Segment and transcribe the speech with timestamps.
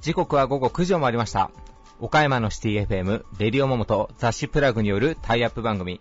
[0.00, 1.52] 時刻は午後9時を回りました。
[2.00, 6.00] 岡山のシティ FM、レディオモモと雑誌プラグによるタイアップ番組、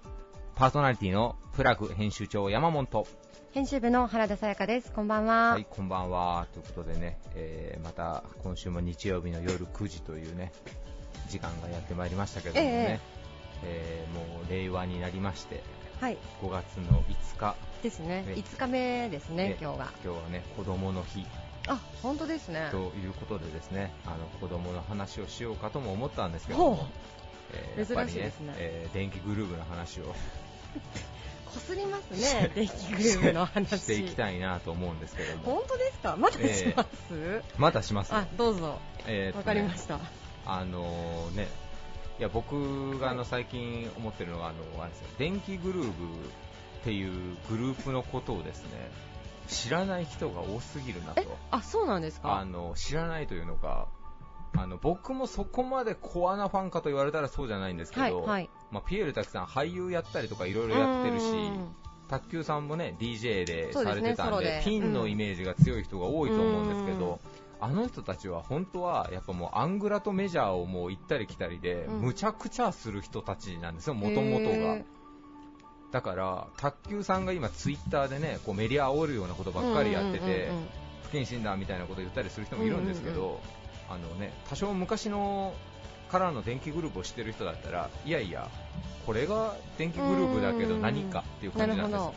[0.56, 3.06] パーソナリティのプラグ編集長山本と、
[3.52, 4.92] 編集部の原田さやかです。
[4.92, 5.52] こんばんは。
[5.52, 6.48] はい、こんばんは。
[6.54, 10.52] ということでね、えー、また今週も日曜日の夜9時というね、
[11.30, 13.00] 時間がやってまいりましたけどもね、
[13.64, 15.62] えーもう令和になりまして、
[16.00, 16.18] はい。
[16.42, 18.24] 5月の5日、ですね。
[18.24, 19.92] ね5日目ですね、ね今日が。
[20.04, 21.26] 今日はね、子供の日
[21.68, 22.78] あ、本当ですねと。
[22.78, 26.88] いうことでですね、あの子供の話をしようかとも思ったんですけども
[27.54, 30.04] えー珍しいですねえー電気グルーヴの話を
[31.46, 33.82] こすりますね、 電気グルーヴの話。
[33.82, 36.16] していきたいなと思うんですけども、本当ですか？
[36.18, 38.80] まだします、またしますあ、どうぞ。
[39.08, 40.00] えーとねわかりました。
[40.46, 41.48] あのね、
[42.20, 45.08] いや僕があの最近思ってるのがあのあれですよ。
[45.18, 45.92] 電気グルーヴっ
[46.84, 48.92] ていうグループのことをですね
[49.48, 51.24] 知らない人が多すぎるなえ？
[51.24, 53.88] と、あ、そうなんですあかの知らないというのか。
[54.58, 58.50] あの僕もそこまでコアなファンかと言われたらそうじゃないんですけど、はい、はい。
[58.72, 61.76] まあ、ピエール滝さん俳優やったりとかいろいろやってるしうん。
[62.10, 64.62] 卓球さんもね DJ でされてたんでソロで。
[64.66, 67.00] ピンのイメージが強い人が多いと思うんですけうん。
[67.00, 67.20] ど
[67.62, 72.02] あの人たちは本当はやっぱもうアングラとメジャーをもう行ったり来たりで、うん。
[72.02, 74.52] むちゃくちゃする人たちなんですよもともとが。
[74.76, 74.86] へ
[75.92, 80.50] だから卓球さんが今ツイッターでねこうメディア煽るようなことばっかりやってて、
[81.12, 83.42] 不謹慎だみたいなこと言ったりする人もいるんですけど、
[83.90, 85.54] あのね、多少昔の
[86.12, 88.50] からの電気グループを知ってる人だったら、いやいや、
[89.06, 92.14] これが電気グループだけど何かっていう感じなんですよね。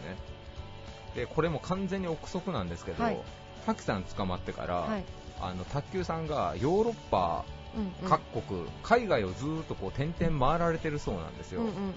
[1.17, 3.19] で、これも完全に憶測なんですけど、はい。
[3.65, 5.05] 滝さん捕まってから、はい。
[5.43, 7.45] あの卓球さんがヨーロッパ
[7.77, 11.63] うんうん各国、海外をずーっとこう点々回られてるそうなんですよ。
[11.63, 11.93] うんうんうん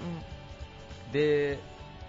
[1.12, 1.60] で、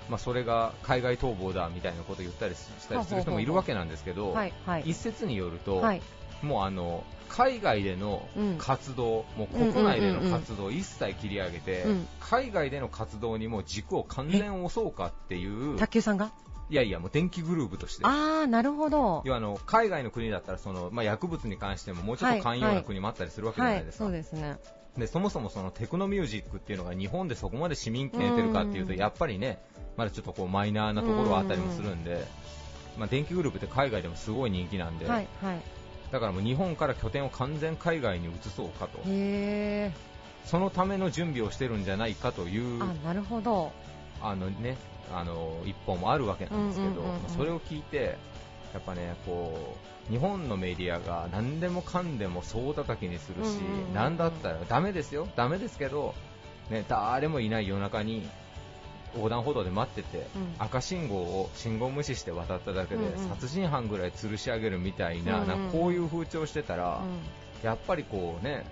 [0.08, 4.82] まあ、それが海外逃亡だみたいなことを言ったりしたりする人もいるわけなんですけど、はい、はい。
[4.86, 6.02] 一説によると、はい。
[6.42, 16.30] もうあの海外でのうん活動、もう国内での活動を一切切り上げて、うん海外での活動にも軸を完全押そうかっていう、卓球さんが？
[16.68, 18.04] いやいや、もう電気グループとして。
[18.04, 19.22] あー、なるほど。
[19.24, 24.58] 要はあの海外の国だったらその、まあ、薬物に関してももうちょっと寛容な国もあったりするわけじゃはいないで、すか、そうですね。
[24.98, 29.58] でそもそもそのテクノミュージックっていうのが日本でそこまで市民権得てるかっていうとうんやっぱりね
[29.96, 32.26] まだちょっとこうマイナーなところはあったりもするんで、
[32.96, 35.60] まあ、電気グループって海外でもすごい人気なんで、はい、はい。
[36.10, 39.92] だからもう日本から拠点を完全海外に移そうかとへ
[40.44, 42.90] そのための準備をしてるんじゃないかというー。
[42.90, 43.72] あ、なるほど。
[44.22, 44.76] あのね
[45.12, 47.02] あの一本もあるわけなんですけど、
[47.36, 48.16] それを聞いて
[48.72, 49.76] やっぱねこ
[50.08, 53.58] う日本のメディアが何でもかんでも総叩きにするし、
[53.94, 55.28] なんだったらダメですよ。
[55.36, 56.14] ダメですけど、
[56.70, 58.28] ね、誰もいない夜中に
[59.16, 60.54] 横断歩道で待ってて、うん。
[60.58, 67.66] 赤信号を信号無視して渡っただけで、殺人犯ぐらい吊るし上げるみたいな,、こういう風潮してたら、うん。
[67.66, 68.64] やっぱりこうね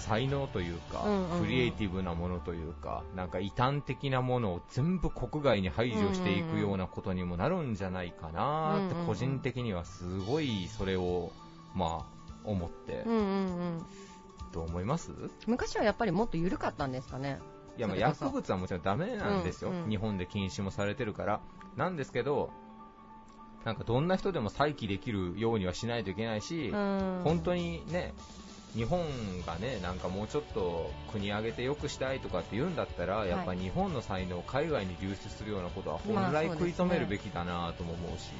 [0.00, 1.40] 才能というか、うんうんうん。
[1.42, 11.30] クリエイティブなものというかなんか異端的なものを全部国外に排除していくようなことにもなるんじゃないかなって個人的にはすごいそれを
[11.74, 13.04] まあ思って。
[13.06, 13.24] うんうんう
[13.78, 13.86] ん。
[14.52, 15.12] どう思います？
[15.46, 17.38] 昔はやっぱりもっと緩かったんですかね？
[17.78, 19.88] いやまあ薬物はもちろんダメなんですよ、うんうん。
[19.88, 21.40] 日本で禁止もされてるから。
[21.76, 22.50] なんですけど
[23.64, 27.20] なんかどんな人でも再起できるようにはしないといけないし、うん。
[27.22, 28.12] 本当にね、
[28.74, 29.00] 日本
[29.46, 38.30] がね、なんかもうちょっと国挙げて良くしたいとかって言うんだったら、やっぱ日本の才能を海外に流出するようなことは本来食い止めるべきだなとも思うし、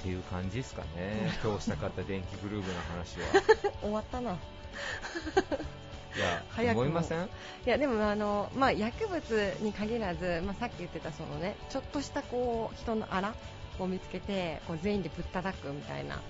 [0.00, 3.72] っていう感じですかね、 今日したかった電気グルーヴの話は。
[3.82, 4.32] 終わったな。
[4.32, 6.80] いや、早くも。
[6.82, 7.24] 思いません？
[7.24, 7.28] い
[7.66, 13.34] やでもあの、まあ、薬物に限らず、まあ、さっき言ってたその、ね、ちょっとしたこう人のあら
[13.78, 16.20] を見つけてこう全員でぶったたくみたいな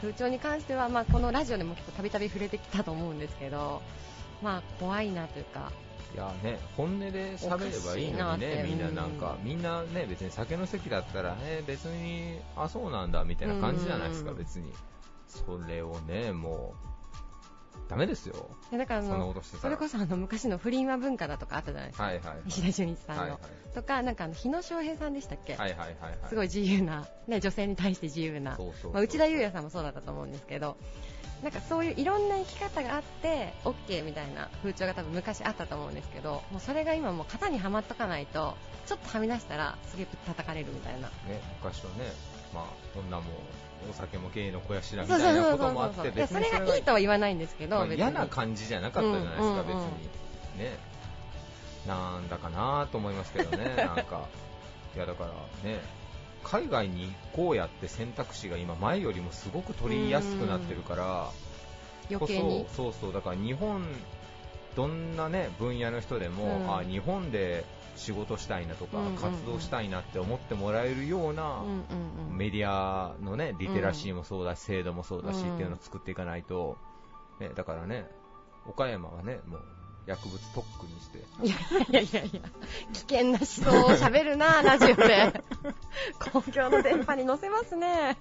[0.00, 3.82] 風潮に関しては、まあ、このラジオでもたびたび触れてきたと思うんですけど、
[4.42, 5.70] まあ、怖いなというか。
[6.12, 14.38] いやね、本音で喋ればいいのにね、みんななんか、うんみんなね、別に酒の席だったら、ね、別に、あ、そうなんだ、みたいな感じじゃないですか、うん。
[14.38, 14.72] 別に。
[15.28, 16.89] それをね、もう、
[17.90, 18.48] ダメですよ。
[18.70, 19.62] いやだからあそんなのことしてたら。
[19.62, 22.36] それこそあの昔の不倫は文化だとかあったじゃないですか、はいはい。
[22.46, 23.40] 石田純一さんの、はいはい
[23.70, 26.18] とかなんかあの日野翔平さんでしたっけ、はいはいはいはい。
[26.28, 30.76] すごい自由な、ね、女性に対して自由なそうそうそうまあ、内田裕也さんもそうだったと思うんですけど
[31.42, 42.12] なんかそういういろんな生き方があって OK みたいな風潮が多分昔あったと思うんですけどもうそれが今もう型にはまっとかないとちょっとはみ出したらすげえぶったたかれるみたいなね、昔はね、
[42.52, 43.24] まあ、女も
[43.88, 49.66] お酒も芸の肥やしだみたいなこともあって、それ別にそれがいいとは言わないんですけど、まあ嫌な感じじゃなかったじゃないですか、うんうんうん。
[49.66, 49.80] 別に。
[50.58, 50.90] ね。
[51.86, 54.26] なんだかなと思いますけどね、 なんか、
[54.94, 55.30] いやだから
[55.70, 55.80] ね、
[56.44, 61.30] 海外に行こうやって選択肢が今、前よりもすごく取りやすくなってるから、
[62.10, 62.66] 余計に？
[62.76, 63.12] そうそう。
[63.12, 63.82] だから日本、
[64.76, 67.64] どんなね分野の人でも、うん、あ日本で
[67.96, 71.62] 仕事したいなとか、活動したいなって思ってもらえるような、
[72.30, 76.78] メディアのねリテラシーもそうだし、制度もそうだしっていうのを作っていかないと、
[77.40, 78.06] ね、だからね、
[78.66, 79.62] 岡山はねもう
[80.10, 81.18] 薬物特区にして。
[81.42, 81.56] いや
[81.88, 82.40] いやいやいや。
[82.92, 85.42] 危険な思想をしゃべるな ラジオで。
[86.32, 88.16] 公共の電波に載せますね。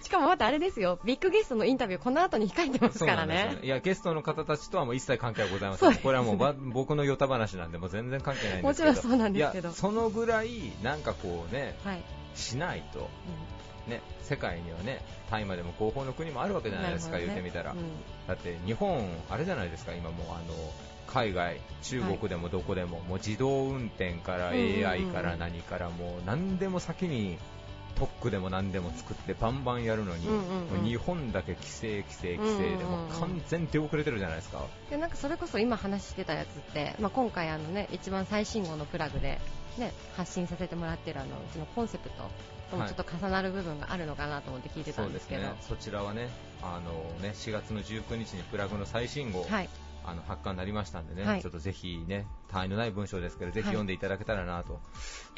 [0.00, 3.58] しかもまたあれですよ、ビッグゲストのインタビュー、この後に控えてますからね。
[3.60, 3.66] ね。
[3.66, 5.96] いや、ゲストの方たちとはもう一切関係はございません。
[5.96, 8.88] これはもう僕のヨタ話なんで、もう全然関係ないんですけど。
[8.88, 9.72] もちろんそうなんですけど。
[9.72, 12.02] そのぐらい、なんかこうね、はい、
[12.34, 13.10] しないと、
[13.86, 17.78] うん、ね、世界にはね、大麻でも合法の国もあるわけじゃないですか、ね、言ってみたら、うん、
[18.26, 20.54] だって日本、あれじゃないですか、今もうあの
[21.06, 27.38] 海外、中国でもどこでも、はい、もう自動運転から AI から何からもう何でも先に
[27.96, 34.64] 特区でも何でも作ってバンバンやるのに、うんうん、日本だけ規制、規制、規制でも完全に手遅れてるじゃないですか。
[34.90, 39.40] でなんかそれこそ今話してたやつって、まあ、今回あのね一番最新号のプラグで、
[39.78, 42.16] ね、発信させてもらってるあのうちのコンセプト
[42.70, 46.28] ともちょっと重なる部分があるのかなと思って聞いてたんですけど、はい、そ、ね、ちらはね
[46.62, 49.68] あのね4月の19日にプラグの最新号、はい、
[50.06, 54.82] あの発刊になりましたんでね、はい、ちょっとぜひね、単位のない文章ですけど、ぜひ読んでいただけたらなと、はい、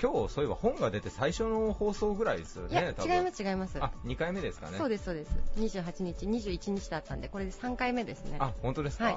[0.01, 9.11] 今日そういえば本が出て最初の放送ぐらいですよね、違います、違います、あ2回目ですかね、そうです、そうです、28日、21日だったんで、これで3回目ですね、あ本当ですか、は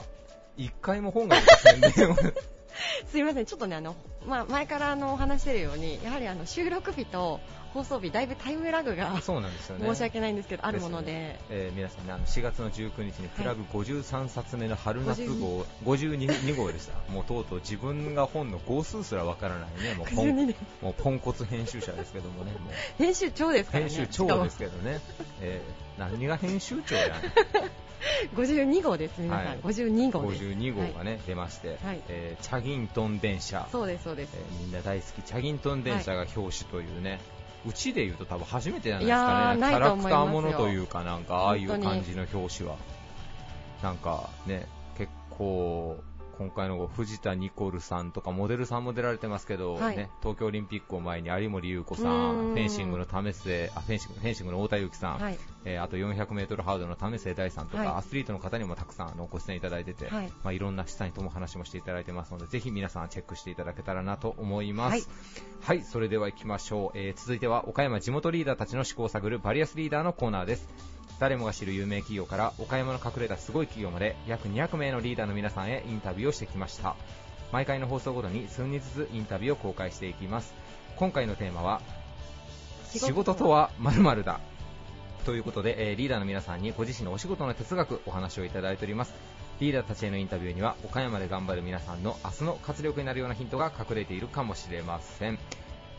[0.57, 2.15] い、1回も本が出て宣伝を
[3.07, 3.95] すいません、ちょっとね、あの
[4.25, 7.39] まあ、前からあのお話してるように、やはりあの収録日と
[7.73, 20.35] 放送日、だいぶタイムラグがそうなんですよ、ね、申し訳ないんですけど、あるもので、ねえー、皆さん、ね、あの4月の19日にプラグ53冊目の春夏号、はい、52号でした、もうとうとう自分が本の号数すらわからないね、もうポン
[20.81, 22.73] もうポンコツ編集者ですけどもね、もう。
[22.97, 24.99] 編集長ですからね、編集長ですけどね、
[25.39, 27.07] えー、何が編集長や。
[27.07, 27.13] ね
[28.35, 30.43] 52号です、皆さん、はい、52号です。
[30.43, 37.19] 52号がね、はい、出まして、はい、えー、チャギントン電車、そうです、そうです、えー、みんな大好き、チャギントン電車が表紙というね、
[37.65, 42.77] うちで言うと多分初めてじゃないですかね、キャラクターものというか、なんかああいう感じの表紙は、
[43.83, 44.65] なんかね、
[44.97, 46.03] 結構
[46.41, 52.01] 今回の藤田ニコルさんとかモデルさんも出られてますけど、はい、ね、東京オリンピックを前に有森裕子さ
[52.31, 60.33] ん、フェンシングの為末あフェンシングフェンシングの太田裕樹さん、はい、えー、あと 400m ハードの為末大さんとか、はい、アスリートの方にもたくさんあのご出演いただいてて、はい。
[60.43, 65.07] まあ、いろんな下にとも話もしていただいてますのでぜひ皆さんチェックしていただけたらなと思います。
[65.61, 70.67] はい、それでは行きましょう、えー、続いては岡山地元リーダーたちの思考を探るバリアスリーダーのコーナーです。
[71.21, 76.95] 誰もが知る有名企業から岡山の隠れたすごい企業まで約200名のリーダーの皆さんへインタビューをしてきました。
[77.51, 80.55] 毎回の放送ごとに数人ずつインタビューを公開していきます。
[80.95, 81.79] 今回のテーマは
[82.89, 84.39] 仕事とは〇〇だ。
[85.23, 89.13] ということで、えー、リーダーの皆さんにご自身のお仕事の哲学お話をいただいております。
[89.59, 95.37] リーダーたちへのインタビューには岡山で頑張る皆さんの明日の活力になるようなヒントが隠れているかもしれません。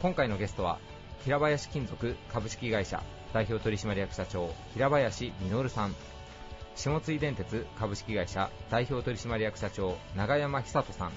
[0.01, 0.81] 今回のゲストは
[1.23, 3.01] 平林金属株式会社
[3.33, 5.95] 代表取締役社長平林実さん。
[6.75, 11.13] 下津井電鉄株式会社代表取締役社長永山久人さん。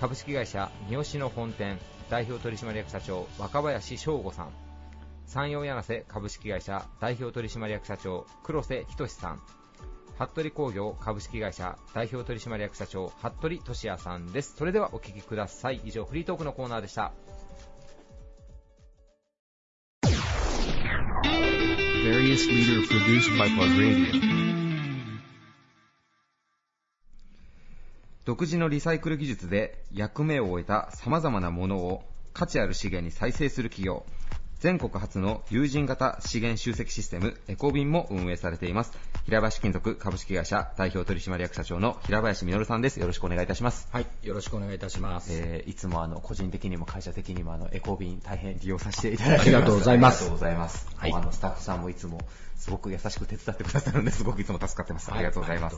[0.00, 1.78] 株式会社三好の本店
[2.10, 4.50] 代表取締役社長若林翔吾さん。
[5.26, 9.40] 山陽柳瀬株式会社代表取締役社長黒瀬仁さん。
[10.18, 14.54] 服部工業株式会社代表取締役社長服部俊也さんです。
[14.56, 15.80] それではお聞きください。
[15.84, 17.12] 以上フリートークのコーナーでした。
[28.26, 32.02] 独自のリサイクル技術で役目を終えた様々なものを
[32.34, 34.04] 価値ある資源に再生する企業。
[34.62, 38.92] 全国初の有人型資源集積システムエコビンも運営されています。
[39.24, 43.00] 平林金属株式会社代表取締役社長の平林実さんです。
[43.00, 43.88] よろしくお願いいたします。
[43.90, 45.32] はい、よろしくお願いいたします。
[45.32, 50.26] えー、いつもあの個人的にも会社的にもあのエコビン大変利用させていただいてありがとうございます。
[50.26, 50.86] ありがとうございます。
[50.94, 52.20] はい、あのスタッフさんもいつも
[52.62, 55.12] すごく優しく手伝ってくださるので、すごくいつも助かってます。
[55.12, 55.76] ありがとうございます。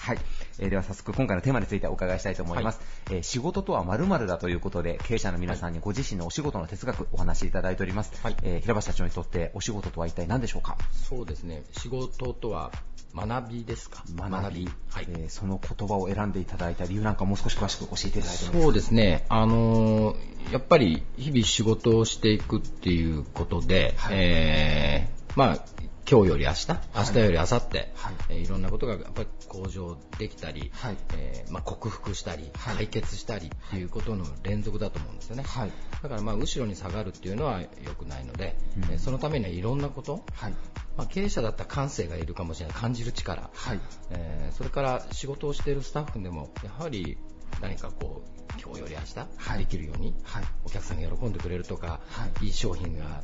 [0.00, 0.18] はい、
[0.58, 2.80] えー、では早速今回のテーマについてお伺いしたいと思います。
[3.08, 8.12] はい、えー、仕事とは〇〇だということで、経営者の皆さんにご自身のお仕事の哲学お話しいただいております。
[8.22, 10.78] はい、えー、平林社長にとってお仕事とは一体何でしょうか？
[10.92, 11.62] そうですね。
[11.72, 12.72] 仕事とは
[13.14, 14.02] 学びですか？
[14.16, 14.68] 学び。
[14.90, 19.26] はい、えー、その言葉を選んでいただいた理由なんかもう少し詳しく教えていただいてそうですね。
[19.28, 25.58] あのー、やっぱり日々仕事をしていくっていうことで、はい、えー、まあ、
[26.06, 27.88] 今日より明日、明日より明後日、はい。
[28.28, 30.96] えー、いろんなことがやっぱり向上できたり、はい。
[31.14, 35.44] えーまあ、克服したり、解決したりっていうことの連続だと思うんですよね。
[35.46, 38.54] はい、だからまあ後ろに下がるっていうのは良くないので、
[38.90, 40.54] うん、そのためにはいろんなこと、はい。
[40.98, 42.76] まあ、経営者だったら感性がいるかもしれない。
[42.76, 43.80] 感じる力、はい。
[44.10, 47.16] えー、それから仕事をしているスタッフでもやはり
[47.62, 49.58] 何かこう今日より明日？
[49.58, 53.22] できるように、はい、お客さんが喜んでくれるとか、はい、いい商品が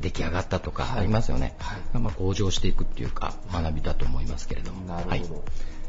[0.00, 4.86] 出来上がったとかありますよね、はい、まあ、向上していくっていうか学びだと思いますけれども。
[4.86, 5.44] なるほど、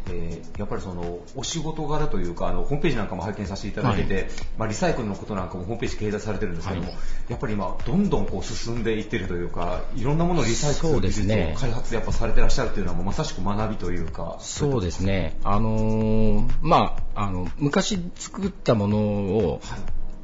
[0.09, 4.25] えー、やっぱりそのお仕事柄というかあのホームページなんかも拝見させていただいてて、はい、
[4.57, 6.97] まあ、リサイクルのことなんかもホームページ掲載されてるんですけども、はい、
[7.29, 15.37] やっぱり今どんどんこう進んでいってるというかいろんなものをリサイクル技術を開発やっぱされてらっしゃるというのはもうまさしく学びというかそうですね。
[15.43, 19.61] あのー、まああの昔作ったものを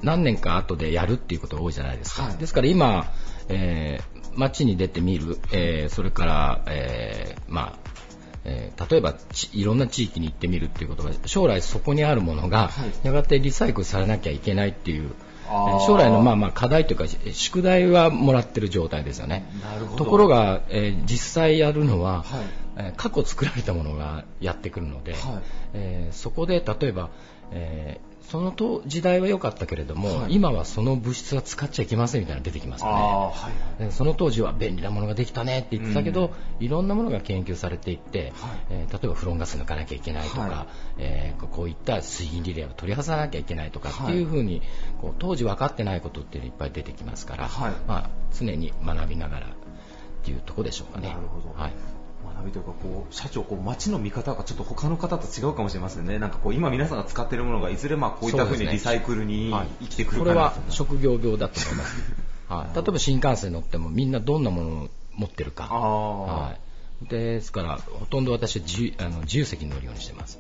[0.02, 3.12] 何年か後でやるっていうことが多いじゃないですか、はい、ですから今、
[3.50, 7.98] えー、街に出てみる、えー、それから、えー、まあ
[8.50, 9.14] えー、例えば
[9.52, 12.72] いろんな地域に行ってみるっていうことが将来そこにあるものが、
[13.04, 15.12] やがてリサイクルされなきゃいけないっていう
[15.86, 19.46] 将来のまあまあ課題というか宿題はもらってる状態ですよね。
[19.98, 25.22] ところが、えー、実際やるのは、はいえー、過去作られたものがやってくるので、はい、
[25.74, 27.10] えー、そこで例えば、
[27.52, 28.54] えその
[28.86, 33.34] 時代は良かったけれども、はい、今はその物質は使っちゃいけませんみたいなの出てきますよね、は
[33.80, 40.68] いはい、その当時は便利なものができたねって言ってたけど、うん、いろんなものが研究されていって、はい、えー、例えばフロンガス抜かなきゃいけないとか、は
[40.98, 44.62] い、えー、こういった水銀リレーを取り外さなきゃいけないとかっていうふうに
[45.00, 47.50] こう当時分かってないことっていうのいっぱい出てきますから、
[47.88, 49.50] まあ、常に学びながらっ
[50.24, 51.08] ていうところでしょうかね。
[51.08, 51.72] なるほど、はい
[52.38, 56.20] 学びというかこう社長こう街の見方がちょっと他の方と違うかもしれませんね。
[56.20, 61.96] なんかこう今皆さんが使っているものがいずれまあこういったふうにリサイクルに生きてくるか、ねはい、これは職業病だと思います、
[62.48, 66.56] はい、 例えば新幹線乗ってもみんなどんなものを持ってるか、は
[67.06, 70.40] い、ですからほとんど私は自あの自由席に乗るようにしてます。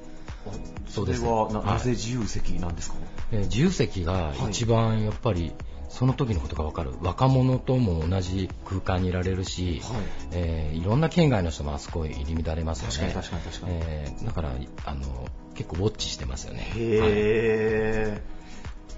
[0.88, 2.96] そうです、ね、はな,、ぜ自由席なんですか？
[2.96, 3.02] ね、
[3.32, 5.52] えー、自由席が一番やっぱり、
[5.98, 6.92] その時のことが分かる。
[7.02, 10.02] 若者とも同じ空間にいられるし、はい。
[10.32, 13.12] えー、いろんな県外の人もあそこ入り乱れますよね。
[13.12, 14.52] 確かに確かにえー、だから
[14.86, 16.72] あの結構ウォッチしてますよね。
[16.76, 18.22] へえ、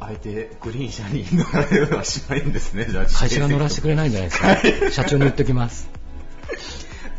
[0.01, 4.91] はい、あえてグリーン車に乗られはしないんですね会社が乗らせてくれないんじゃないですか。
[4.91, 5.89] 社長に言っておきます。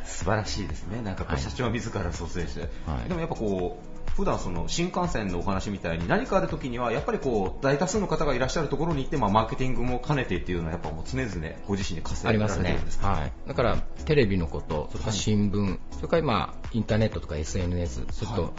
[0.04, 1.00] 素晴らしいですね。
[1.00, 3.89] なんか社長は自ら率先して、はい、でもやっぱこう
[4.20, 11.32] 普段その新幹線のお話みたいに何かある時にはやっぱりこう大多数の方がいらっしゃるところに行って、まあ、マーケティングも兼ねてっていうのはやっぱもう常々
[11.66, 18.50] ご自身で稼いでられてるんですか、ね、はい、だからテレビのことそれから新聞、はい、それからまあインターネットとか SNS それと、は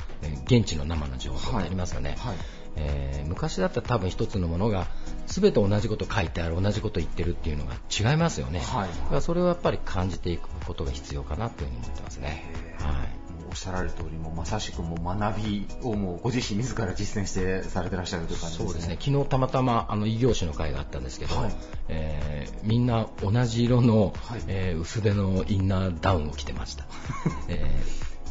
[0.50, 2.36] い、現地の生の情報がありますよね、はい。
[2.78, 4.88] えー、昔だったら多分一つのものが
[5.28, 12.46] 全て同じこと書いてある同じこと言ってるっていうのが違いますよね、はい、だからそれをやっぱり感じていくことが必要かなというふうに思ってますね。
[12.80, 13.21] はい
[13.52, 18.70] おっしゃられる通りもまさしくも学びをもうご自身自ら実践してされてらっしゃるという感じですね。
[18.70, 18.98] そうですね。
[18.98, 21.52] 昨日たまたまあの異業種の会があったんですけど、はい、
[21.90, 26.86] えー、みんな同じ色の、はい、えー、薄手のインナーダウンを着てました。
[27.50, 27.76] え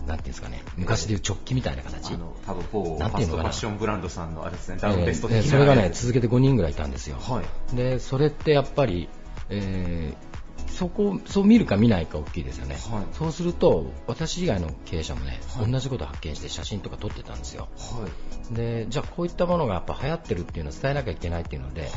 [0.06, 2.14] ー、なんていうんですかね、昔でいう直帰みたいな形。
[2.14, 7.18] あの多分某ファストファッションブランドさんのあれですね、ダウンベスト的な、えー、それがね続けて5人ぐらいいたんですよ。
[7.20, 9.10] はい、でそれってやっぱり、
[9.50, 10.29] えー、
[10.70, 18.08] そこそう見るか見ないか大きいですよね、はい、そうすると私以外の経営者もね、はい、同じことを発見して写真とか撮ってたんですよ、は
[18.52, 21.90] い、でじゃあこういったものがやっぱ流行ってるっていうのを伝えなきゃいけないっていうので、はい、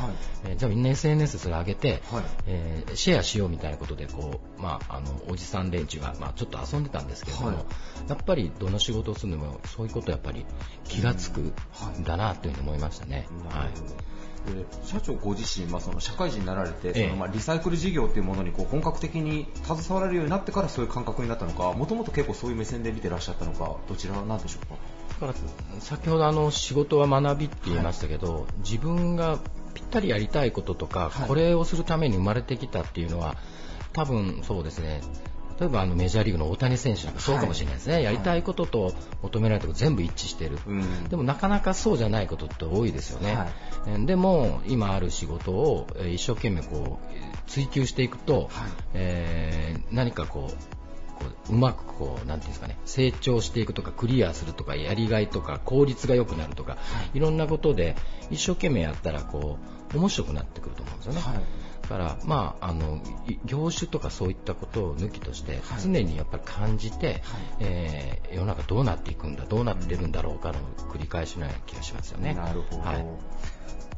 [0.44, 7.66] えー、じゃあみんな SNS それ上げて、はい、えー、シェアしようみたいなことでこう、まあ、あのおじさん連中が、まあ、ちょっと遊んでたんですけども、
[8.08, 10.44] やっぱりどの仕事をするのもそういうことやっぱり
[10.84, 11.54] 気がつくん。
[12.04, 13.26] だなというふうに思いましたね。
[13.50, 13.70] はい
[14.84, 25.26] 社長ご自身、まあ、その社会人になられて、そのまあリサイクル事業というものにこう本格的に携わられるようになってからそういう感覚になったのか、もともと結構そういう目線で見てらっしゃったのか、どちらなんでしょうか？
[25.26, 29.38] だから先ほどあの仕事は学びって言いましたけど、はい、自分が
[29.74, 33.36] ぴったりやりたいこととか、はい、これをするために生まれてきたっていうのは、
[33.92, 35.02] 多分そうですね、
[35.58, 38.92] 例えばあのメジャーリーグの大谷選手なんかそうかもしれないですね、はい、やりたいことと
[39.22, 43.46] 求められたこと全部一致している、うん、でもなかなかそうじゃないことって多いですよね、は
[43.98, 50.54] い、でも今ある仕事を一生懸命こう追求していくと、はい、えー、何かこう
[51.14, 52.76] こううまくこうなんていうんですかね。
[52.84, 56.78] 成長していくとかクリアするとかやりがいとか効率が良くなるとか、は
[57.14, 57.94] い、いろんなことで
[58.30, 59.58] 一生懸命やったらこ
[59.94, 61.20] う面白くなってくると思うんですよね。
[61.20, 63.00] はいから、まあ、あの
[63.44, 67.18] 業種とかそういったことを抜きとして、はい、常にやっぱり感じて、はい、
[67.60, 70.58] えー、世の中どうなっていくんだどうなってるんだろうかの
[70.90, 72.34] 繰り返しのような気がしますよね。
[72.34, 73.06] なるほど、はい。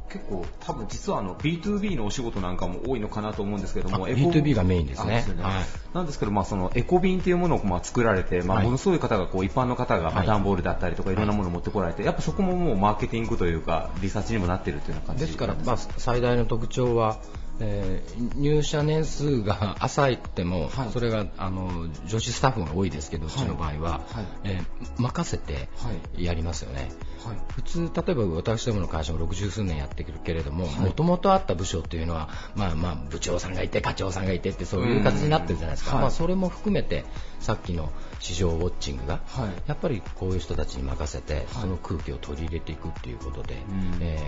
[0.09, 11.15] 結構多分実はあの B2B のお仕事なんかも多いのかなと思うんですけども B2B がメインですね、ね、はい、なんですけど、まあ、そのエコビンというものをまあ作られて、まあ、ものすごい方がこう一般の方がまあ段ボールだったりとかい。
[11.15, 17.17] ろんなものを持ってこられて、やっぱそこももうマーケティングというかリサーチにもなっているというような感じですから、まあ、最大の特徴は
[17.59, 25.69] えー、入社年数が浅いっても、はい、それがあの女子スタッフが多いですけど、うちの場合は、はい、えー、任せて
[26.17, 26.91] やりますよね、
[27.25, 37.05] はい、普通、例えば私どもの会社も60数年やってくるけれどももともとあった部署っていうのは、まあ、まあ部長さんがいて課長さんがいてってそういう形になってるじゃないですか、まあ、それも含めて
[37.39, 39.21] さっきの市場ウォッチングが、
[39.67, 43.57] やっぱりこういう人たちに任せて、その空気を取り入れていくっていうことで、
[44.01, 44.19] え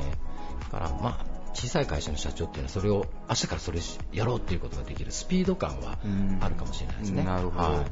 [0.70, 3.80] ー、だからまあ小さい会社の社長っていうのはそれを明日からそれ
[4.12, 5.98] やろうっていうことができるスピード感は
[6.42, 7.24] あるかもしれないですね。
[7.24, 7.86] なるほど、はい。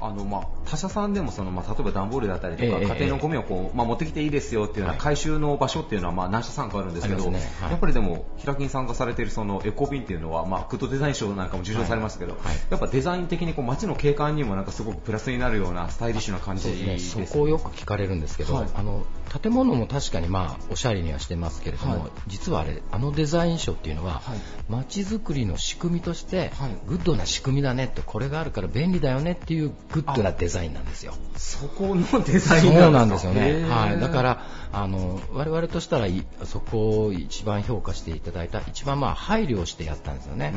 [0.00, 7.40] あのまあ、他社さんでもその、まあ、例えば段ボールだったりとか、え家庭のゴミをこう、まあ、持ってきていいですよっていうような回収の場所っていうのは、まあ、何社さんかあるんですけど、ね。
[7.60, 12.42] はい、やっぱりでも、平金さんがされているそのエコビンっていうのは、まあ、グッドデザイン賞なんかも受賞されましたけど、はい。
[12.44, 24.22] はい、やっぱデザイン的にこう街の景観にもなんかすごくプラスになるようなスタイリッシュな感じです、ね、そこをよく聞かれるんですけど、あの建物も確かにまあおしゃれにはしてますけれども、実はあれあのデザイン賞っていうのは
[24.68, 26.52] 街づくりの仕組みとして、
[26.86, 31.14] グッドな仕組みだねってこれがあるから便利だよねっていうグッドなデザインなんですよ。
[31.36, 33.64] そこのデザインそうなんですよね。
[33.68, 34.00] はい。
[34.00, 36.06] だからあの我々としたら
[36.44, 40.52] そこを一番評価していただいた一番まあ配慮をしてやったんですよね。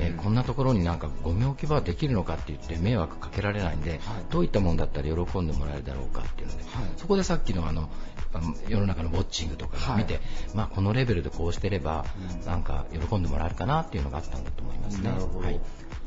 [0.00, 4.00] えー、こんなところになんかゴミ置き場できるのかって言って迷惑かけられないんで、はい、
[4.30, 7.88] どういったものだったら喜んでもらえるだろうかっていうので、はい、そこでさっきのあの
[8.68, 10.22] 世の中のウォッチングとか見て、はい、
[10.54, 12.04] まあ、このレベルでこうしてれば、
[12.46, 15.10] なんか喜んでもらえるかなっていうのがあったんだと思いますね。
[15.10, 15.60] はい、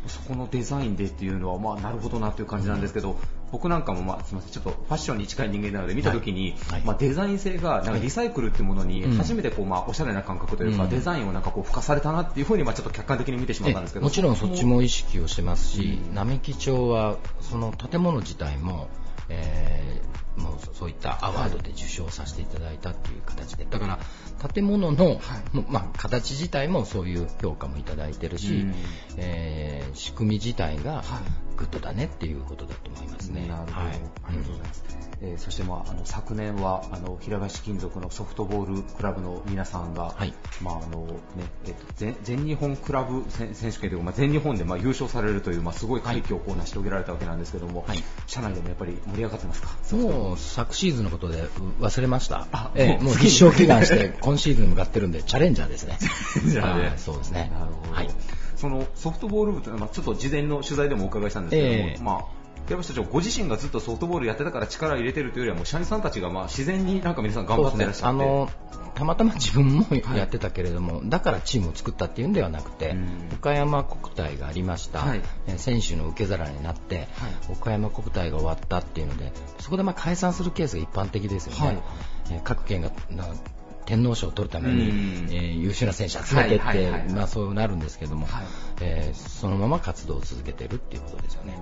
[0.08, 3.18] そこのデザインでっていうのは、まあ、なるほどなっていう感じなんですけど、うん、
[3.52, 14.06] 僕なんかも、まあ、すみません、ちょっとファッションに近い人間なので見たときに、はい、まあ、デザイン性がなんかリサイクルっていうものに初めてこう、まあ、おしゃれな感覚というか、うん、デザインをなんかこう付加されたなっていうふうに、まあ、ちょっと客観的に見てしまったんですけど。
[14.06, 18.88] もちろんそっちも意識をしてますし、並木町はその建物自体も、
[19.30, 24.00] えーもうそういったアワードで受賞させていただいたっていう形で、だから
[24.54, 25.20] 建物の、はい、
[25.70, 28.66] まあ、形自体もそういう評価もいただいてるし、
[29.18, 31.04] えー、仕組み自体が
[31.56, 33.48] グッドだねっていうことだと思いますね。
[33.48, 34.84] なるほど、はい、ありがとうございます。
[35.22, 40.34] えー、そして、まあ、あの昨年はあの平林金属のソフトボールクラブの皆さんが、はい。
[40.62, 49.70] まああのねえーと、全全日本クラブ選手権というか、まあ、全日本で、まあ、優勝されるという、まあ、すごい快挙をこう成し遂げられたわけなんですけども、はい、社内でもやっぱり盛り上がってますか？
[49.96, 51.44] もう昨シーズンのことで
[51.80, 55.98] 忘れました、あえー、もう必勝祈願して 今シーズン向かってるんでチャレンジャーですね。
[56.00, 56.98] チャレンジャーで。
[56.98, 57.52] そうですね。
[57.54, 58.10] なるほど、はい
[58.56, 68.50] そのソフトボール部というのは、ちょっと事前の取材でもお伺いしたんですけども、えー、まあ、山下社長ご自身がずっとソフトボールやってたから力を入れてるというよりはもう社員さんたちがまあ自然になんか皆さん頑張ってらっしゃって、ね、あの
[68.96, 72.96] たまたま自分もやってたけれども、はい、だからチームを作ったっていうんではなくて、
[73.34, 75.22] 岡山国体がありました、はい、
[75.58, 77.08] 選手の受け皿になって、はい、
[77.52, 81.84] 岡山国体が終わったっていうのでそこでまあ解散するケースが一般的ですよね。
[82.44, 82.92] 各県が
[83.86, 84.90] 天皇賞を取るために、
[85.34, 88.46] えー、優秀な選手集めてって、まあ、そうなるんですけども、はい、
[88.82, 91.58] えー、そのまま活動を続けてるっていうことですよね。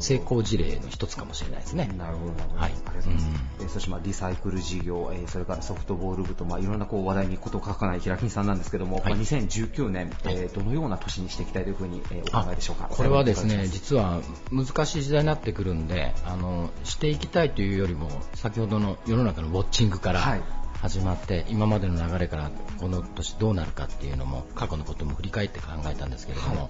[0.00, 1.92] 成功事例の一つかもしれないですね。
[1.98, 2.32] なるほど。
[2.56, 2.72] はい。
[2.72, 3.26] ありがとうございます。
[3.60, 12.88] うん、そしてまあリサイクル事業、えー、それからソフトボール部とまあいろんなこう話題にことを書かない平金さんなんですけども、はい、まあ2019年、えー、どのような年にしていきたいというふうに、えー、お考えでしょうか？
[12.90, 14.20] これはですね、実は
[14.52, 20.42] 難しい時代になってくるんで、あのしていきたいというよりも先ほどの世の中のウォッチングから、はい
[20.80, 26.68] 始まって今までの流れからこの年どうなるかっていうのも過去のことも振り返って考えたんですけれども、は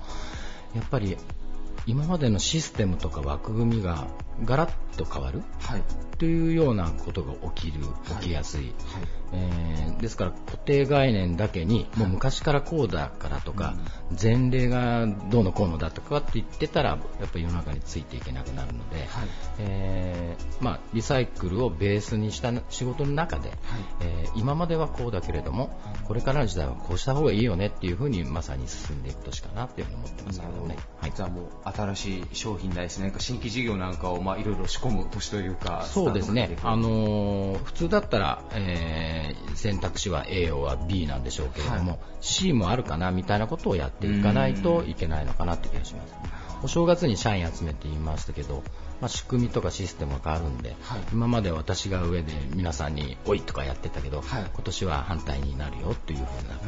[0.74, 1.16] い、やっぱり
[1.86, 4.06] 今までのシステムとか枠組みが
[4.44, 5.82] ガラッと変わる、はい、
[6.18, 7.84] というようなことが起きる、
[8.20, 8.72] 起きやすい、はい、
[9.32, 13.74] えー、ですから固定概念だけに、もう昔からこうだからとか、
[14.20, 16.98] 前例がどうのこうのだとかって言ってたら、やっ
[17.30, 19.06] ぱり世の中についていけなくなるので、はい、
[19.58, 23.58] えー、まあ、リサイクルをベースにした仕事の中で、はい、
[24.02, 30.76] えー、今まではこうだけれども、これからの時代はこうした方がいいよねっていうふうにまさに進んでいく年かなっていうふうに思ってますけどね。
[31.00, 46.14] はい、じゃあもう新しい商品ないし、なんか新規事業なんかをまあいろいろ仕込む年というか、そうですね、あのー、普通だったら、えー、選択肢は A は B なんでしょうけれども、はい、C もあるかなみたいなことをやっていかないといけないのかなって気がします。
[46.64, 48.64] お正月に社員集めて言いましたけど、
[49.00, 56.24] まあ、仕組みとかシステムが変わるんで、はい、今まで私が上で皆さんに「おい!」とかやってたけど、はい、今年は反対になるよというふう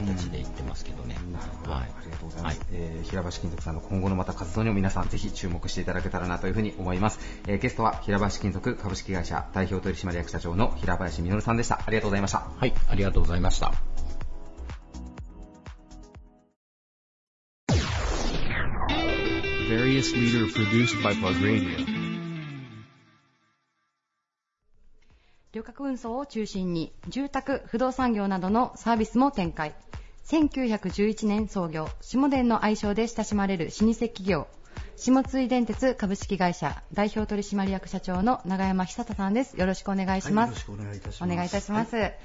[0.06, 1.16] な形で言ってますけどね、
[1.64, 11.80] うん、はい、ありがとうございます、はい、えー、平橋金属さんの今後のまた活動にも皆さんぜひ注目していただけたらなというふうに思います、えー、ゲストは平橋金属株式会社代表取締役社長の平林稔さんでした。
[11.84, 12.38] ありがとうございました。
[12.56, 12.74] はい。
[12.88, 13.72] ありがとうございました。
[25.58, 29.74] 旅客運送を中心に住宅、不動産業などのサービスも展開。
[30.28, 34.46] 1911年創業、下田の愛称で親しまれる老舗企業、
[34.94, 39.58] 下津電鉄株式会社代表取締役社長の永山久人さんです。
[39.58, 40.50] よろしくお願いします。
[40.50, 41.32] はい、よろしくお願いいたします。
[41.32, 41.96] お願いいたします。
[41.96, 42.18] はい、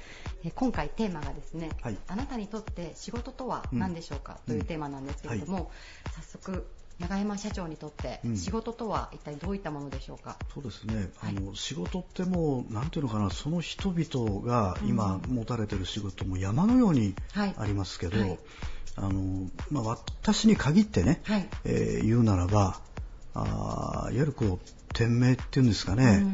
[0.44, 5.72] え今回テーマがですね、はい、あなたにとって仕事とは何でしょうか、うん、というテーマなんですけれども、
[6.06, 6.66] うん、早速
[7.00, 18.28] 永山社長にとって仕事とは一体どういったものでしょうか、うん、そうですね、あの仕事ってもうなんていうのかなその人々が今持たれてる仕事も山のようにありますけど、はい。
[18.28, 18.38] はい、
[18.96, 22.80] あのまあ、私に限ってね、はい、えー、言うならば
[23.34, 26.24] あいわゆるこう天命っていうんですかね、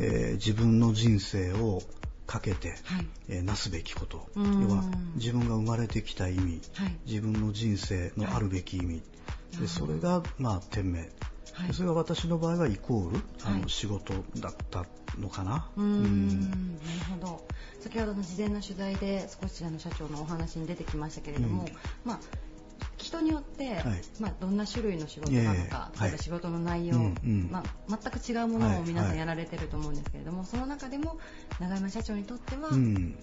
[0.00, 1.82] えー、自分の人生を
[2.26, 4.28] かけて、はい、えー、なすべきこと。
[4.36, 4.84] 要は
[5.16, 6.60] 自分が生まれてきた意味、
[7.06, 9.02] 自分の人生のあるべき意味、
[9.58, 11.10] でそれが、まあ、天命、
[11.52, 14.86] はい、それが私の場合はイコール、あの仕事だった
[15.18, 15.68] のかな。
[15.76, 16.40] うん。
[16.40, 17.46] なるほど。
[17.80, 21.68] 先ほどの事前の取材で少しあの社長のお話に出てきましたけれども、うん、
[22.04, 22.20] まあ
[22.96, 23.82] 人によって、はい、
[24.20, 26.98] まあ、どんな種類の仕事なのか、例えば仕事の内容、
[27.50, 31.18] まあ、全く違うものを皆さんやられてると思うんですけれども、その中でも
[31.60, 32.70] 永山社長にとっては、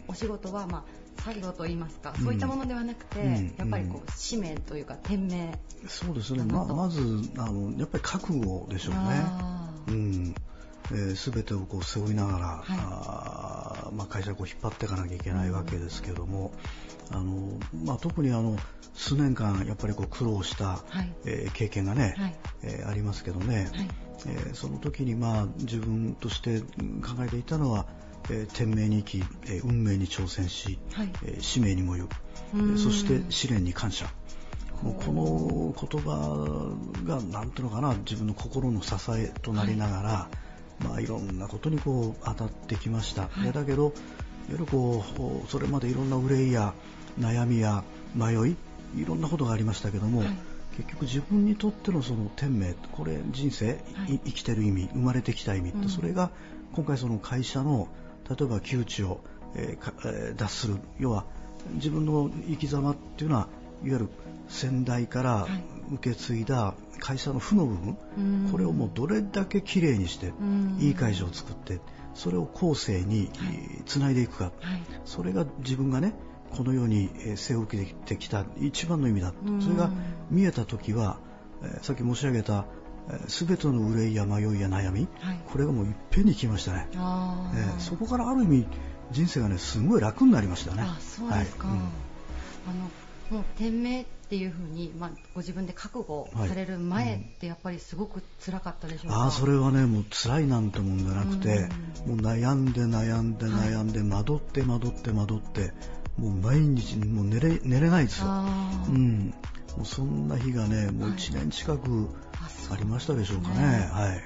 [0.07, 0.83] お仕事は、まあ、
[1.17, 5.51] 作業といいますか、そういったものではなくて、やっぱりこう使命というか天命
[5.87, 6.43] そうですね。
[6.43, 7.01] ままず
[7.37, 9.01] あのやっぱり覚悟でしょうね。
[9.87, 10.35] うん。
[10.91, 16.53] えー、全てをこう背負いながら、はい、あまあ、会社をこう引っ張っていかなきゃいけないわけですけども、
[17.11, 18.57] あのまあ、特にあの
[18.93, 23.87] 数年間やっぱりこう苦労した、はい、えー、経験がね、はい、えー、ありますけどね、はい、
[24.27, 26.65] えー、その時にまあ自分として考
[27.25, 27.85] えていたのは、
[28.29, 30.79] え天命に生き、え運命に挑戦し、
[31.25, 32.07] え使命にもよ、
[32.53, 34.09] えそして試練に感謝。
[34.81, 40.29] もうこの言葉が何ていうのかな自分の心の支えとなりながら、
[40.87, 43.93] まあ、いろんなことにこう当たってきました、はい、だけど
[44.53, 45.03] いこ
[45.45, 46.73] うそれまでいろんな憂いや
[47.19, 47.83] 悩みや
[48.15, 48.55] 迷い
[48.95, 50.27] いろんなことがありましたけども、はい、
[50.77, 53.73] 結局自分にとってのその天命これ人生、は
[54.07, 56.29] い、生きてる意味生まれてきた意味って、うん、それが
[56.73, 57.87] 今回その会社の
[58.29, 59.21] 例えば窮地を、
[59.55, 60.75] えーえー、脱する。
[60.99, 61.25] 要は
[61.73, 63.47] 自分の生き様っていうのは
[63.83, 64.09] いわゆる
[64.47, 65.47] 先代から
[65.93, 70.33] 受け継いだ会社の負の部分、これをもうどれだけきれいにして、
[70.79, 71.79] いい会社を作って
[72.13, 73.29] それを後世に
[73.85, 74.53] つないでいくか、はい、
[75.05, 76.13] それが自分がね
[76.49, 79.91] この世に背を受けてきた一番の意味だ、それが
[80.31, 81.19] 見えた時は、
[81.63, 82.65] えさっき申し上げた
[83.27, 88.67] 全ての憂いや迷いや悩み、はい、これがもういっぺんに来ましたね、えー、そこからある意味
[89.11, 90.83] 人生がねすごい楽になりましたね。
[90.83, 91.77] あそうですか、はい。
[91.77, 91.89] うん、あ
[93.31, 101.69] のもう店名っていうふうに、まあ、ご自分で覚悟される前ってやっぱりすごく辛かったでしょうか、はいうん、あそれはねもう辛いなんてもんじゃなくて、
[102.05, 105.71] うん、もう悩んで悩んで悩んで、惑って惑って惑って
[106.17, 109.33] もう毎日もう寝れ寝れないですよ、うん、
[109.77, 112.09] もうそんな日がねもう1年近く
[112.71, 113.89] ありましたでしょうかね、ね。
[113.91, 114.23] はい、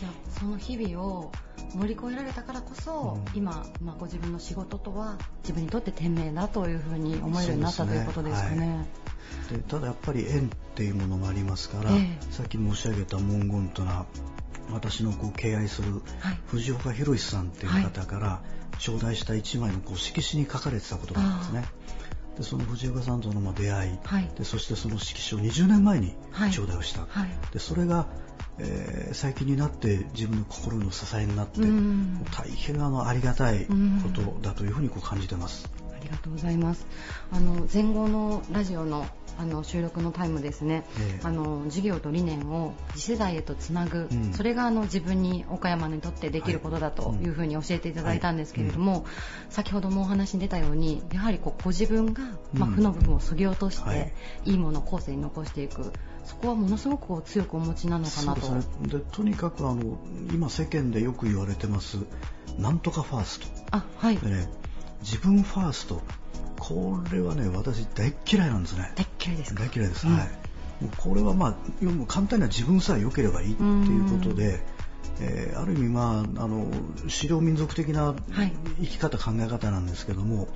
[0.00, 0.08] じゃ
[0.38, 1.32] その日々を
[1.74, 8.76] 乗り越えられたからこそ、うん、今、まあ、ご自分の仕事とは自分にとって天命だというふうに思えるようになった、ね、ということですかね。
[9.50, 14.06] はい、でただやっぱり縁っていうものもありますから、えー、さっき申し上げた文言というのは
[14.72, 16.02] 私のこう敬愛する
[16.46, 18.42] 藤岡弘さんっていう方から
[18.78, 21.64] 頂戴した一枚のこう色紙に書かれてたことなんですね。
[22.36, 26.14] でその藤岡さんとの出会い、はい、でそしてその色紙を20年前に
[26.52, 28.06] 頂戴をした、はい、でそれが
[28.62, 35.70] えー、最近になって自分の心の支えになって、うん、大変あのありがたいことだというふうにこう感じてます。
[35.94, 36.86] ありがとうございます。
[37.30, 39.06] あの前後のラジオの
[39.40, 47.30] あの収録のタイムですね、えー、あの事業と理念を次世代へとつなぐ、うん、それがあの自分に岡山にとってできることだとい。
[47.30, 49.00] うふうに教えていただいたんですけれども、はい。
[49.00, 49.06] うん、
[49.48, 52.22] 先ほどもお話に出たようにやはりこうご自分が、
[52.52, 54.12] まあ、負の部分をそぎ落として、はい、
[54.44, 55.92] いいものを後世に残していく。
[56.24, 58.46] そこはものすごく強くお持ちなのかなと。
[58.86, 59.98] で、ね、とにかくあの
[60.32, 61.96] 今世間でよく言われてます
[62.58, 63.46] なんとかファースト。
[63.70, 64.16] あはい。
[64.18, 64.48] でね
[65.02, 66.02] 自分ファースト
[66.70, 68.92] これはね私大嫌いなんですね。
[68.94, 70.06] 大嫌いです大嫌いです。
[70.06, 70.28] うん、はい。
[70.80, 71.54] もうこれはまあ
[72.06, 73.66] 簡単には自分さえ良ければいいってい
[73.98, 74.60] うことで。
[75.22, 76.66] えー、ある意味、まあ、あの
[77.02, 78.14] 狩猟民族的な
[78.80, 80.48] 生き方、はい、考え方なんですけども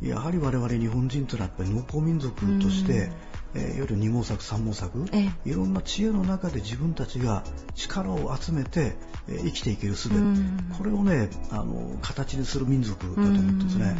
[0.00, 3.10] やはり我々日本人というのはやっぱり農耕民族として、
[3.54, 7.44] えー、いわゆる二毛作三毛作、えいろんな知恵の中で自分たちが
[7.74, 8.96] 力を集めて、
[9.28, 10.10] えー、生きていける術、
[10.78, 13.98] これをねあの形にする民族だと思ってですね。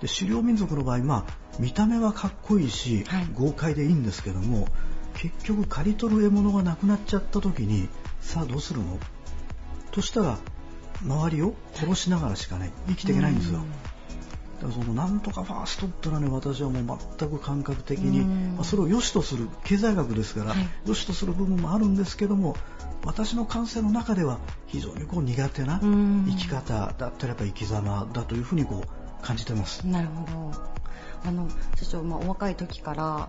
[0.00, 4.68] で狩猟民族の場合、まあ、見た目はかっこいいし、はい、豪快でいいんですけども
[5.14, 7.88] 結局刈り取る獲物がなくなっちゃった時に
[8.20, 8.98] さあどうするの？
[9.90, 10.38] としたら
[11.02, 13.60] 周りを殺しながらしかね生きていけないんですよ。
[14.60, 22.56] だからそのなんとかファーストってのはね私はもう全く感覚的に、まあ、それを良しとする経済学ですから、はい、良しとする部分もあるんですけども
[23.04, 28.88] 私の感性の中では非常にこう苦手な生き方だったらやっぱ生き様だというふうにこう
[29.22, 29.86] 感じてます。
[29.86, 30.76] なるほど。
[31.24, 33.28] あの師匠、まあ、お若い時から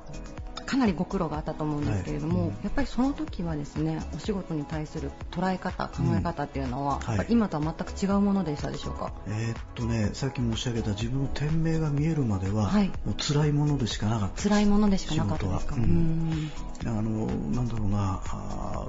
[0.67, 2.49] かなりご苦労があったと思うんですけれども、はい。
[2.49, 7.17] うん、やっぱりその時はですねお仕事に対する捉え方、考え方っていうのは、うん。
[7.17, 16.51] はい、今とは全く違うものでしたでしょうか、えー、っとね、さっき申し上げた自分の店名が見えるまでは、はい、もう辛いものでしかなかった辛いものでしかなかったですか、うん、
[16.85, 18.87] あのなんだろうなあ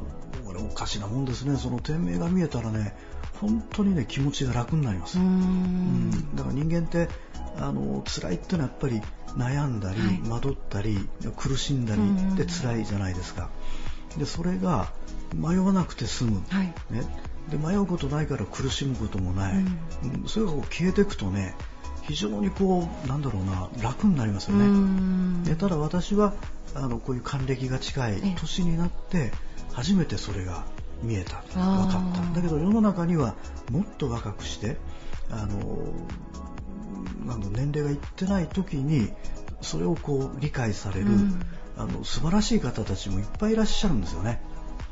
[0.52, 1.56] れおかしなもんですね。
[1.56, 2.96] その店名が見えたらね
[3.40, 5.18] 本当にね気持ちが楽になります。
[5.18, 6.10] うん。
[6.34, 7.08] だから人間って
[7.56, 9.02] あの辛いっていうのはやっぱり
[9.36, 13.50] 悩んだり、はい、惑ったり苦しんだりで辛いじゃないですか。
[14.16, 14.88] でそれが
[15.34, 17.02] 迷わなくて済む、はい、ね、
[17.50, 21.54] で迷うことないから苦しむこともない、うん、それがこう消えていくとね
[22.02, 25.44] 非常にこうなんだろうな楽になりますよね。
[25.44, 26.32] でただ私は
[26.74, 29.30] あのこういう還暦が近い年になって
[29.72, 30.64] 初めてそれが
[31.02, 32.34] 見えた分かった。
[32.34, 33.34] だけど世の中には
[33.70, 34.76] もっと若くして
[35.30, 35.92] あの
[37.26, 39.12] なんだ年齢がいってない時に
[39.60, 41.40] それをこう理解される、うん、
[41.76, 44.40] あの素晴らしい方たちもいっぱいいらっしゃるんですよね。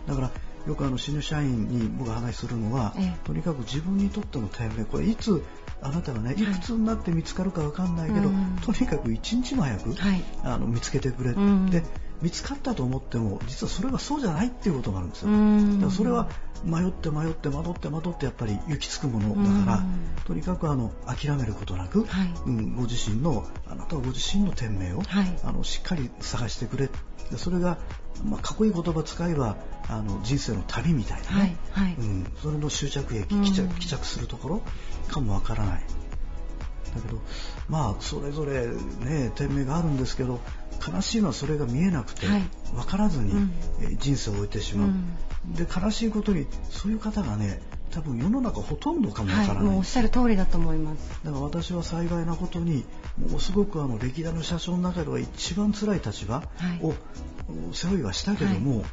[0.06, 0.30] だから
[0.66, 5.44] よくあの新入社員に僕が話するのは、ええ、とにかく自分にとってのタイムこれいつ
[5.80, 6.44] あなたがねい。
[6.44, 11.84] くつになって見つかるか分かんないけど、はい、とにかく一日も早く、はい、あの見つけてくれ、うん、で
[12.22, 15.30] 見つかったと思っても実はそれがそうじゃないっていうことがあるんですよ。
[15.30, 16.28] だからそれは
[16.64, 19.84] 迷って迷って惑って惑ってやっぱり行き着くものだから
[20.24, 26.88] とにかくあの諦めることなく、はい、うん、ご自身のあなたはご自身の天命を、はい、あのしっかり探してくれ。
[27.36, 27.78] それが、
[28.24, 29.56] まあ、かっこいい言葉使えば
[29.88, 34.62] あの人生の旅みたいなね、はいはい、うん、それの終着駅帰着帰着するところ
[35.08, 35.82] かもわからない。
[36.94, 37.20] だけど
[37.68, 38.68] まあそれぞれ
[39.00, 40.40] ね天命があるんですけど
[40.84, 42.26] 悲しいのはそれが見えなくて、
[42.74, 43.32] 分からずに、
[43.98, 47.60] 人生を終えてしまう、うん、で悲しいことにそういう方がね
[47.90, 51.20] 多分世の中ほとんどかもわからない、はい、もうおっしゃる通りだと思います。
[51.24, 52.84] だから私は幸いなことに
[53.18, 56.42] もうすごくあの歴代の社長の中では一番辛い立場
[56.82, 56.94] を
[57.72, 58.84] 背負いはしたけども、は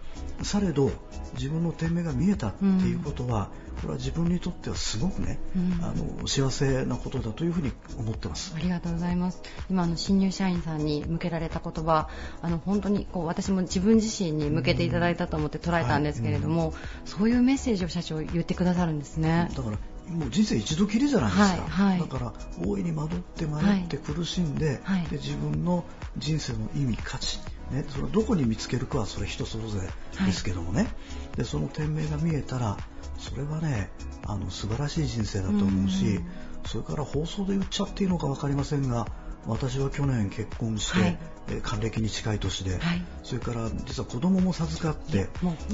[0.42, 0.92] い、されど
[1.36, 8.54] 自分の天命が見えたっていうことは、うん、これは自分にとってはすごくね、うん、あの幸せなことだというふうに思ってます。
[8.56, 9.42] ありがとうございます。
[9.70, 12.08] 今あの新入社員さんに向けられた言葉
[12.42, 16.70] あの本当にこう私も自分自身に向けていただいたと思って捉えたんですけれども、はい。
[16.70, 19.50] うん、そういうメッセージを社長言ってくださるんですね。
[19.56, 19.78] だから
[20.10, 22.34] もう人生一度きりじゃないですか、はいはい、だから
[22.66, 25.86] 大いに惑って迷って苦しんではい、で自分の
[26.18, 27.40] 人生の意味価値
[27.72, 30.88] ね、それどこに見つけるかはそれ人それぞれですけどもね、は
[31.34, 32.78] い、でその店名が見えたら
[33.18, 33.90] それはね
[34.28, 36.20] あの素晴らしい人生だと思うし
[36.66, 39.08] それから放送で言っちゃっていいのか分かりませんが
[39.48, 41.18] 私は去年結婚して、はい、
[41.50, 45.28] え還暦に近い年で、はい、それから実は子供も授かって、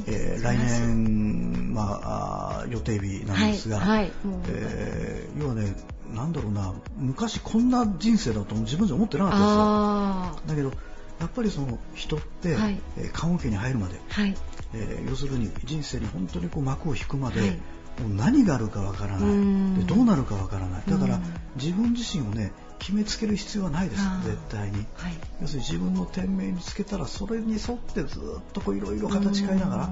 [0.08, 4.12] えー、来年、まあ、予定日なんですが、はい、
[4.48, 5.76] えー、要はね
[6.14, 10.64] なんだろうな昔こんな人生だと自分じゃ思ってなかったですよ。
[10.64, 14.36] だけどやっぱりその人って、はい、えー、棺桶に入るまで、はい、
[14.74, 19.80] えー、要するに人生に本当にこう幕を引くまで、はい、もう何があるかわからない。
[19.80, 20.84] でどうなるかわからない。
[20.88, 21.20] だから
[21.58, 29.90] 自分自身をね決めつける必要はないです絶対に、はい、要するに自分の天命につけたらそれに沿ってずっといろいろ形変えながら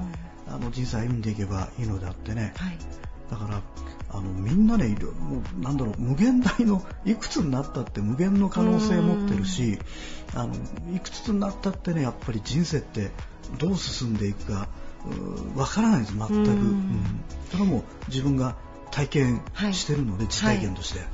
[0.49, 2.77] あの人生歩んでいけばいいのであってね、はい、
[3.29, 3.61] だから
[4.09, 9.79] あのみんなねもうなんだろう無限大のいくつになったって無限の可能性を持ってるし
[10.33, 10.55] あの
[10.95, 13.11] いくつになったってねやっぱり人生って
[13.59, 14.67] どう進んでいくか
[15.55, 18.55] わからないです全く、うん、それはもう自分が
[18.91, 19.41] 体験
[19.73, 21.07] してるので、はい、実体験として、はい、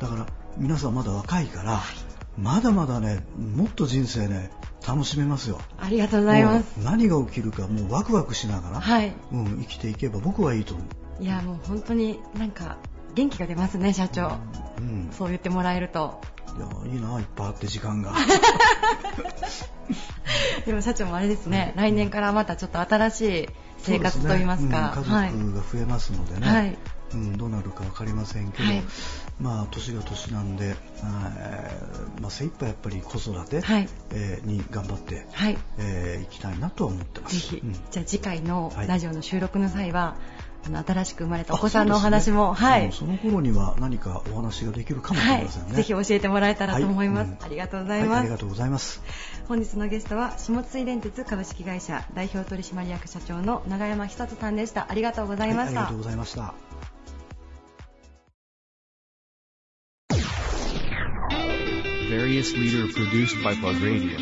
[0.00, 0.26] だから
[0.58, 4.50] 皆さんまだ若いから、はい、まだまだねもっと人生ね
[4.86, 5.60] 楽しめますよ。
[5.78, 6.76] ありがとうございます。
[6.78, 9.12] 何が起きるかもうワクワクしながら、はい。
[9.32, 10.82] うん、生きていけば僕はいいと思
[11.20, 11.22] う。
[11.22, 12.78] いやもう本当になんか
[13.14, 14.38] 元気が出ますね社長、
[14.78, 16.20] うん、そう言ってもらえると。
[16.56, 18.14] いやいいないっぱいあって時間が。
[20.66, 25.30] でも社長もあれですね、うん、来年からまたちょっと新しい生活といいますか、すね。
[25.34, 26.78] うん、家族が増えますのでね、はい、
[27.14, 28.82] うん、どうなるか分かりませんけど、はい、
[29.40, 35.58] まあ年が年なんで、えーまあ、精一杯やっぱり子育て、はい、えー、に頑張って、はい。
[35.78, 37.34] えー、いきたいなと思ってます。
[37.36, 40.16] ぜひ、うん、じゃあ次回のラジオの収録の際は、
[40.66, 47.38] あの新しく生まれたお子さんのお話も、ね、はい、その頃には何かお話ができるかもしれませんね、はい、ぜひ教えてもらえたらと思います、はい。
[47.38, 49.02] うん、ありがとうございます、はい、ありがとうございます。
[49.46, 54.90] 本日のゲストは下津井電鉄株式会社代表取締役社長の永山久人さんでした。
[54.90, 56.67] ありがとうございました、ありがとうございました
[62.28, 64.18] various leader produced by Plug Radio.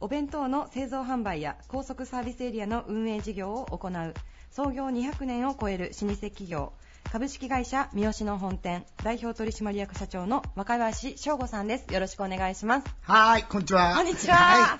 [0.00, 4.14] お弁当の製造販売や高速サービスエリアの運営事業を行う
[4.50, 6.72] 創業200年を超える老舗企業
[7.04, 11.92] 株式会社三好の本店代表取締役社長の若林翔吾さんです。
[11.92, 12.86] よろしくお願いします。
[13.02, 13.96] はいこんにちは。
[13.96, 14.78] こんにちは、は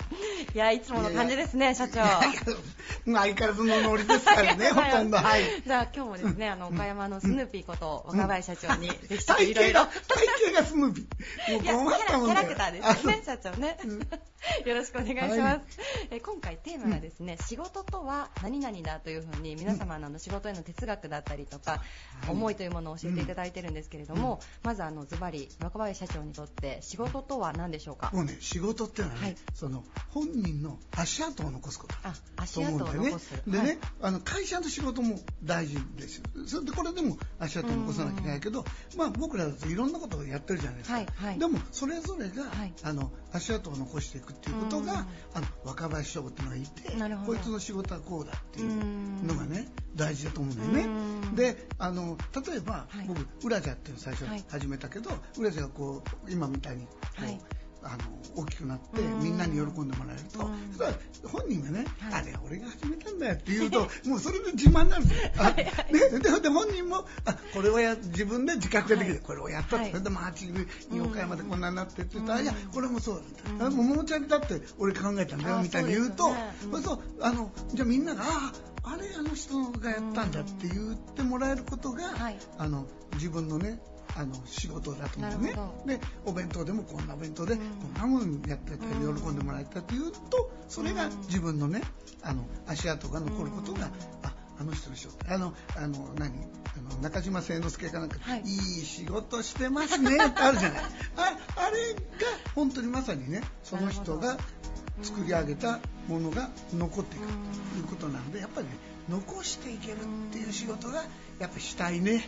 [0.49, 1.95] い、いやいつもの感じですね社長。
[1.95, 5.17] 相変わらずのノリですからね ほとんど。
[5.17, 5.43] はい。
[5.65, 9.85] じゃあ今日もですねあの岡山のスヌーピーこと若林社長にぜひといろいろ。
[9.85, 11.73] 体型がスヌーピー。
[11.73, 13.77] もう困ったもんキャラクターですね社長ね、
[14.65, 15.61] よろしくお願いします、はい、
[16.11, 21.81] え今回テーマがですね、仕事とは何々だというふうに皆様の仕事への哲学だったりとか、
[22.29, 28.11] 思いというものを教えていただいてるんですけれども、うん、まずあのズバリ若林社長にとって仕事とは何でしょうか？
[28.13, 31.95] もうね仕事ってのはね、はい、その本人の足跡を残すこと。
[32.03, 33.41] あ足跡を残す。
[33.47, 36.17] でね、はい、あの会社の仕事も大事です。
[36.17, 38.65] よそれでこれでも足跡を残さなきゃいけないけど、
[38.97, 42.45] まあ、僕らだといろんなことをやってるじゃないですか、はいはい、でもそれぞれが、
[42.83, 51.35] あの足跡を残していくっていうことが、あの若林翔っていうのがいてこいつの仕事はこうだっていうのがね大事だと思うんだよね。
[51.35, 57.39] であの例えば、はい、僕ウラジャっていうのを最初始めたけど、はい、ウラジャがこう今みたいにこう、はい。
[57.83, 60.39] あの大きくなってみんなに喜んでもらえると、
[61.27, 65.31] 本人がね、はい、あれ俺が始めたんだよって言うと もうそれで自慢になるんですよ。
[65.37, 65.71] あね、
[66.41, 70.41] で本人もあこれはや自分で自覚ができる、はい、これをやったって、はい、それで街
[70.91, 73.21] に岡山でこんなになってって言ったら、いやこれもそうだ
[73.51, 76.31] みたいな、桃ちゃんだって俺考えたんだよみたいに言うと、
[76.71, 82.03] そうそうあのじゃあみんながああれあの人がやったんだって言ってもらえることが、
[82.57, 83.79] あの自分のね
[84.15, 85.53] あの仕事だと思うね。
[85.85, 91.81] でお弁当でもこんなお弁当でこんなもんやってたり喜んでもらえたっていうとそれが自分のね
[92.23, 93.89] あの足跡が残ることが
[94.23, 95.31] ああの人の仕事。
[95.33, 96.31] あのあの何？
[96.73, 98.47] あの中島誠之助かなんか、はい、いい
[98.85, 100.83] 仕事してますねってあるじゃない。
[100.83, 102.01] ああれが
[102.55, 104.37] 本当にまさにねその人が
[105.01, 108.73] 作り上げたものが残っていくということなのでやっぱりね
[109.09, 109.99] 残していけるっ
[110.31, 111.03] ていう仕事が
[111.39, 112.27] やっぱしたいね。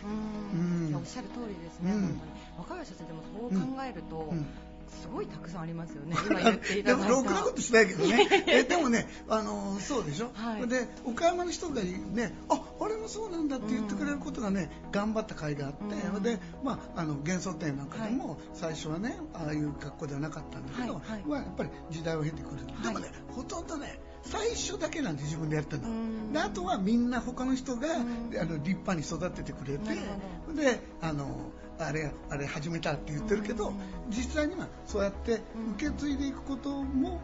[0.52, 2.20] うん、おっしゃる通りですね、うん、
[2.58, 4.46] 若林先生でもそう考えると、うん
[4.88, 6.16] すごいたくさんありますよね。
[6.30, 7.08] 今言っていただいた。
[7.08, 8.28] でもろくなことしないけどね。
[8.46, 10.30] えでもね、あのそうでしょ？
[10.34, 15.82] はい、で岡山の人がね、ああれもそうなんだって言ってくれることがね、頑張った甲斐があって、
[16.14, 22.66] うん、でまああの幻想展なんかでも、最初はねああいう格好ではなかったんだけど、はいはい、まあやっぱり時代を経てくる。
[22.82, 24.00] でもね、ほとんどね。
[24.26, 29.90] 最初だけなんで自分でやってるのであとはみんな他の人があの立派に育ててくれて
[30.54, 33.72] であのあれあれ始めたって言ってるけど
[34.08, 35.40] 実際にはそうやって
[35.76, 37.20] 受け継いでいくことも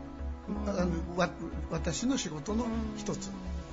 [0.67, 0.91] あの
[1.71, 3.31] 私の仕事の一つ。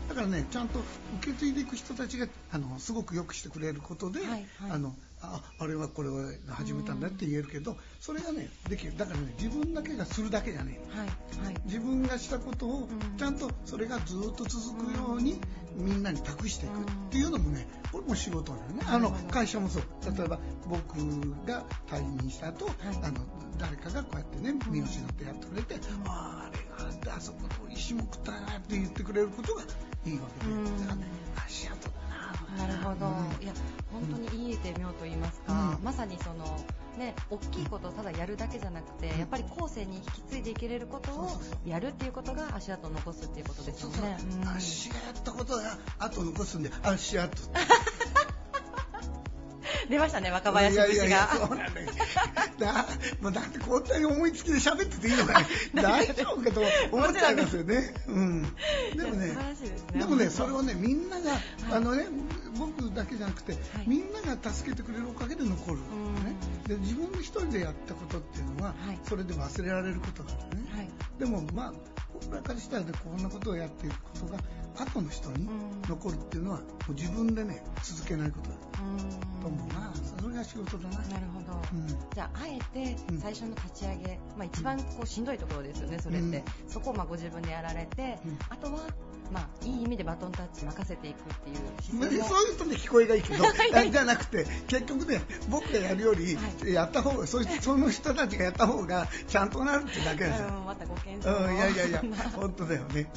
[0.08, 0.80] だからねちゃんと
[1.20, 6.13] 受け継いでいく人たちがあのすごくよくしてくれることで、はいはい、あのああれはこれを
[6.48, 8.96] 始めたんだって言えるけどそれがねできる。
[8.98, 11.08] だからね自分だけがするだけじゃねえ、はい
[11.46, 12.88] はい、自分がしたことを
[13.18, 15.42] ちゃんとそれがずっと続くように
[15.78, 18.84] みんなに託していくっていうのもねこれも仕事なのね。
[18.88, 19.84] あの会社もそう。
[20.18, 20.96] 例えば僕
[21.46, 23.22] が退任した後、はい、あの
[23.58, 29.62] 誰かがこうやってね三好のってやってくれてあああれがあってあそこと石も食ったなって言ってくれることが
[30.06, 30.54] いいわけで、
[31.46, 31.90] 足跡
[32.58, 33.06] なるほど、
[33.41, 33.46] い。
[33.46, 33.54] や
[33.91, 36.46] 本当にいい手妙と言いますか、まさにその
[36.98, 41.30] ね大きいことをただやるだけじゃなくて、やっぱり後世に引き継いでいけれることを
[41.65, 44.17] やるっていうことが足跡を残すっていうことですよね。
[44.56, 47.38] 足がやったことが後残すんで足跡。
[49.89, 50.93] 出ましたね若林節が。
[50.93, 51.88] いやいやそうなんだよ。
[52.60, 52.86] だ
[53.21, 57.93] もうだってこんなに思いつきで喋ってていいのかね 大丈夫かと思っちゃいますよね。
[58.08, 58.41] うん。
[58.95, 59.38] でもね、
[59.93, 61.34] でもねそれをねみんなが、
[61.71, 62.08] あのね
[62.58, 65.84] 僕だけじゃなくて、みんなが助けてくれるおかげで残る、ね。
[66.67, 68.73] で自分一人でやったことっていうのは、
[69.08, 70.89] それで忘れられることだね。
[71.19, 71.73] でもまあ
[72.21, 74.39] 僕らからしたらこんなことをやっていくことが
[74.80, 75.47] 後の人に
[75.88, 78.55] 残るっていうのはもう自分でね続けないことだ
[79.41, 79.91] と思うな。
[80.20, 80.97] それが仕事だな。
[81.07, 88.82] なるほど、うん、じゃああえて最初の立ち上げ、まあ、一番こうしんどいところですよねそれって、うん、そこをまあご自分でやられて、うん、あとは
[89.32, 93.43] まあ、いい意味でバトンタッチ任せていくっていうそういうとね聞こえがいいけど
[93.91, 100.49] じゃなくて結局ね僕がやるよりやった方がそその人たちがやった方がちゃんとなるってだけですよ。
[100.65, 102.01] またご謙遜、うん、いやいやいや
[102.36, 103.09] 本当だよね。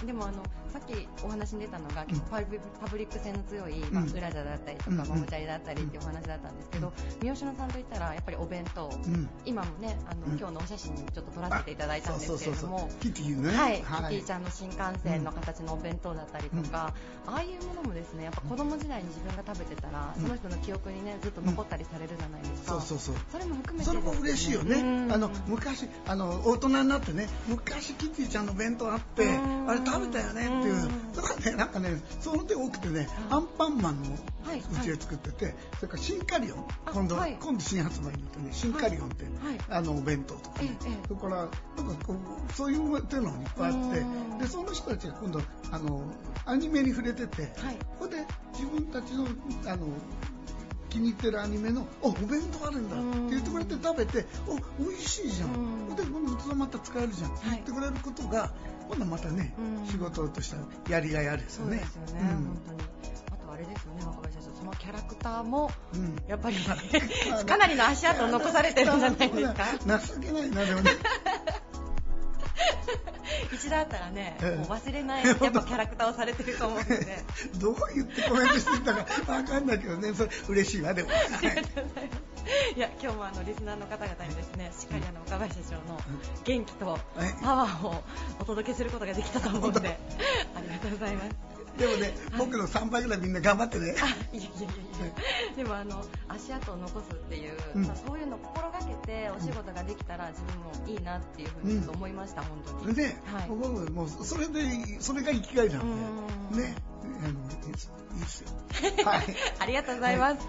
[0.00, 0.42] うん、でもあの
[0.72, 6.92] さっきお話に出たのが、結構パブリック性の強い、まあ、裏座だったりとか、ママチャリだったりっていうお話だったんですけど、
[7.22, 8.90] 三好野さんといったら、やっぱりお弁当、
[9.44, 13.50] 今もね、あの、今日のお写真にちょっと撮らせていただいたんですけれども、キティね。
[13.56, 13.76] はい、
[14.14, 16.94] キティちゃんの新幹線の形のお弁当だったりとか、
[17.26, 22.72] ああいうものもですね、やっぱ子供時代に自分が食べてたら、その人の記憶にね、ずっと残ったりされるじゃないですか。
[22.72, 23.14] そうそうそう。
[23.32, 25.12] それも含めて、それも嬉しいよね。
[25.12, 29.28] あの、昔、あの、大人になってね、昔キティちゃんの弁当あって、
[29.66, 31.90] あれ食べたよねっていう、とかね、なんかね、
[32.20, 34.16] その手多くてね、アンパンマンのう
[34.82, 39.26] ちで作ってて、それからシンカリオン、今度、今度新発売になってね、シンカリオンって、
[39.68, 40.76] あのお弁当とかね、
[41.08, 45.40] それからなんかこうそういうっていうのがいっぱいあってでその人たちが今度
[45.70, 46.02] あの
[46.46, 48.16] アニメに触れてて、はい、ここで
[48.52, 49.26] 自分たちの
[49.66, 49.86] あの
[50.90, 57.30] 気に入ってるアニメの「おお弁当あるんだ」って言ってくれて食べて「お美味しいじゃん」でこの器また使えるじゃん。
[57.30, 58.50] って言ってくれることが、
[58.88, 59.54] 今度またね、
[59.90, 61.84] 仕事としてはやりがいあるですよね。
[61.92, 62.78] そうですよね、本当に。
[63.32, 65.70] あとあれですよね若林社長そのキャラクターも、
[66.26, 66.56] やっぱり、
[67.46, 69.98] かなりの足跡を残されてるんじゃないですか？
[70.14, 70.90] 情けないなでもね
[73.52, 77.24] 一度会ったらね、もう忘れない やっぱキャラクターをされてると思うので。
[77.58, 80.14] どう言ってコメントしてたか分かんないけどね。
[80.14, 81.18] それ嬉しいわでも、はい、
[82.76, 86.00] いや今日もあのリスナーの方々にですねしっかりあの岡林社長の
[86.44, 86.98] 元気と
[87.42, 88.02] パワーを
[88.40, 89.98] お届けすることができたと思うので。
[90.54, 93.86] ありがとうございますでもね、僕の3倍ぐらいみんな頑張ってね。
[93.86, 95.56] いやいやいや。
[95.56, 102.94] でもあの足跡を残すっていう、うん、まあ、そういうのを心がけてお仕事ができたら自分もいいなっていうふうに思いました、うん、本当に。
[102.94, 103.14] で、はい、
[103.48, 106.74] 僕もうそれでそれが生きがいなんで、ね。
[107.22, 108.48] あのいいですよ。
[109.04, 109.22] はい。
[109.58, 110.36] ありがとうございます。
[110.36, 110.46] はい、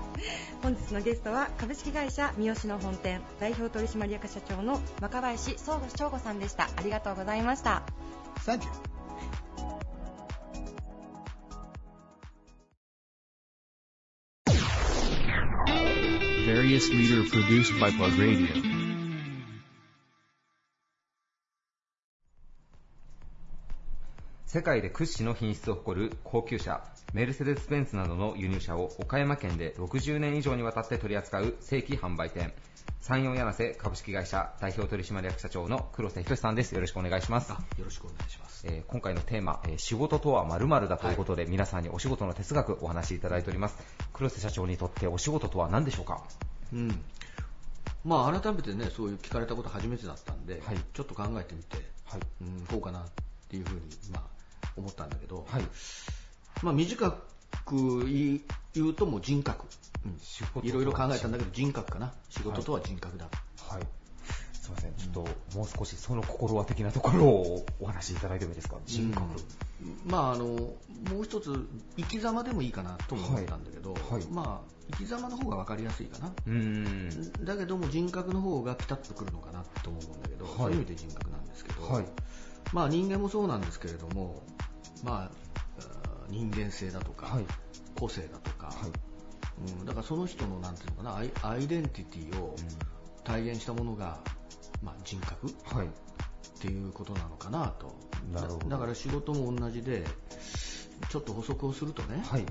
[0.63, 6.69] 本日のゲストは株式会社三好の本店代表取締役社長の若林壮吾さんでした。
[6.75, 7.83] ありがとうございました。
[8.41, 8.59] サン
[16.51, 16.61] キュー。
[16.61, 18.47] various leader produced by Plug Radio.
[24.45, 26.83] 世界で屈指の品質を誇る高級車、
[27.13, 32.51] メルセデス・ベンツなどの輸入車を岡山県で60年以上にわたって取り扱う正規販売店、
[33.01, 36.73] 山陽柳瀬株式会社代表取締役社長の黒瀬仁さんです。
[36.73, 37.49] よろしくお願いします。
[37.49, 38.67] よろしくお願いします。
[38.67, 43.77] えー、今回のテーマ、えー、仕事とは〇〇だということで、はい、皆さんにお仕事の哲学お話しいただいております。
[44.13, 46.23] 黒瀬社長にとってお仕事とは何でしょうか？
[46.73, 47.03] うん。
[48.05, 53.03] まあ、改めてね、そういう聞かれたこと初めてだったんで、はい、ちょっと考えてみて、はい、うん、こうかなっ
[53.49, 55.63] ていうふうに、まあ、思ったんだけど、はい、
[56.63, 57.23] まあ、短く
[58.73, 59.65] 言うともう人格。
[60.03, 62.11] うん、いろいろ考えたんだけど人格かな。
[62.29, 63.25] 仕事とは人格だ、
[63.69, 63.87] はい、はい、
[64.51, 64.93] すみません。
[64.95, 68.77] ちょっともう少しその心は的なところをお話しいただいてもいいですか？
[68.85, 69.23] 人格、
[69.81, 70.75] うん、まああのも
[71.19, 74.13] う一つ生き様でもいいかなと思ったんだけど、はい。
[74.13, 76.33] はい、まあ生き様の方が分かりやすいかな。
[76.47, 77.31] うん。
[77.45, 82.01] だけども人格の方がピタッとくるのかなと思うんだけど、そういう意味で人格なんですけど、
[82.73, 84.41] まあ人間もそうなんですけれども
[85.03, 85.31] まあ
[86.31, 87.37] 人間性だとか、
[87.99, 88.73] 個性だとか、
[89.79, 92.55] うん、だからその人のなんていうのかなアイデンティティを
[93.23, 94.19] 体現したものが、
[94.81, 95.89] まあ、人格、はい、っ
[96.59, 97.95] ていうことなのかなと。
[98.33, 98.69] なるほど。
[98.69, 100.05] だから仕事も同じで
[101.09, 102.45] ちょっと補足をするとね、はい、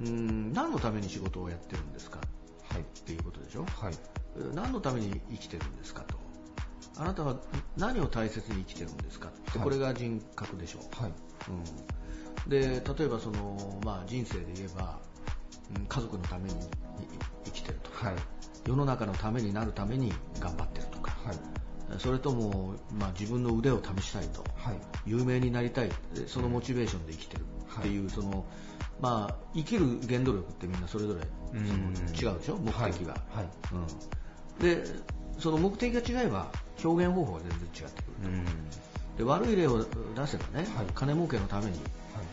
[0.00, 2.20] うん何のために仕事をやってるんですか、
[2.68, 3.94] はい、っていうことでしょ、はい、
[4.54, 6.16] 何のために生きてるんですかと。
[6.98, 7.36] あなたは
[7.76, 10.78] 何を大切に生きてるんですかって、これが人格でしょ？
[10.78, 11.12] う、はい。
[11.48, 11.62] うん、
[12.48, 14.98] で例えばその、まあ、人生で言えば
[15.88, 16.54] 家族のために
[17.44, 18.16] 生きてるとか、はい、
[18.66, 21.36] 世の中のためになるために頑張ってるとか、はい、
[21.98, 24.76] それとも、まあ、自分の腕を試したいと、はい、
[25.06, 25.90] 有名になりたい
[26.26, 27.42] そのモチベーションで生きてる
[27.78, 28.44] っていう、その
[29.00, 31.20] まあ、生きる原動力ってみんなそれぞれ
[31.52, 32.56] その違うでしょ？
[32.56, 33.20] 目的が、
[34.60, 34.84] うん、で
[35.38, 36.50] その目的が違えば
[36.82, 38.12] 表現方法が全然違ってくる。
[39.18, 41.78] で悪い例を出せばね、金儲けのために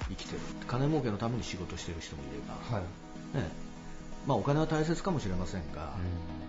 [0.10, 0.40] 生きてる。
[0.68, 3.38] 金儲けのために仕事してる人もいれば、はい。
[3.38, 3.50] ね。
[4.26, 5.94] まあ、お金は大切かもしれませんが、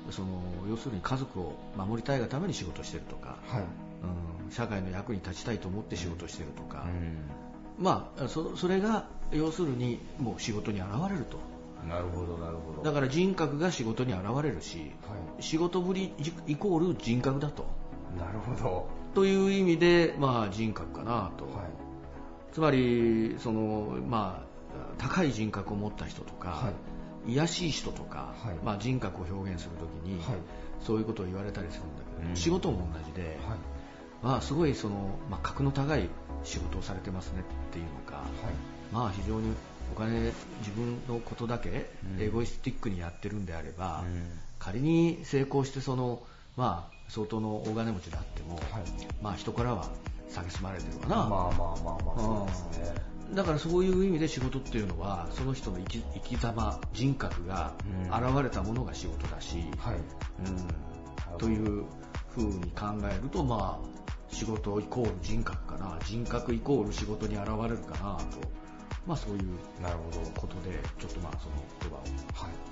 [0.07, 0.29] うん、その
[0.69, 3.63] 要するに家族を守りたいがために仕事してるとか、はい。
[4.47, 6.87] うん、社会の役に立ちたいと思って仕事してるとか、
[7.79, 11.39] うん、まあそ、それが要するにもう仕事に現れると。
[11.89, 12.83] なるほどなるほど。
[12.83, 14.85] だから人格が仕事に現れるし、は
[15.39, 16.13] い、仕事ぶり
[16.47, 17.67] イコール人格だと。
[18.19, 18.87] なるほど。
[19.15, 21.65] という意味で、まあ、人格かなと、はい、
[22.55, 26.71] つまりその、まあ、高い人格を持った人とか、は
[27.27, 30.23] い、卑しい人とか、はい、まあ、人格を表現するときに、
[30.81, 33.37] そういうことを言われたりするんだけど、うん、仕事も同じで、
[34.23, 36.09] まあ、すごいその、まあ、格の高い
[36.45, 38.23] 仕事をされてますねっていうのか、
[38.93, 39.53] まあ、非常に
[39.93, 41.91] お金自分のことだけ
[42.21, 44.31] エゴイスティックにやってるんであれば、うん、
[44.61, 46.23] 仮に成功してその、
[46.57, 48.63] まあ、相当の大金持ちであっても、はい、
[49.21, 49.91] まあ、人からは
[50.29, 51.17] 蔑まれてるわな。
[51.17, 51.51] まあまあ
[51.85, 52.95] まあまあ、そうですね。
[53.33, 57.73] だからそういう意味で仕事っていうのはその人の生き生き様人格が
[58.11, 59.97] 現れたものが仕事だし、はい。
[61.33, 61.85] うん、という
[62.29, 65.99] ふうに考えるとまあ仕事イコール人格かな。
[66.05, 68.39] 人格イコール仕事に現れるかなと
[69.07, 70.41] まあ、そういうなるほど。
[70.41, 72.03] ことでちょっとまあその言葉を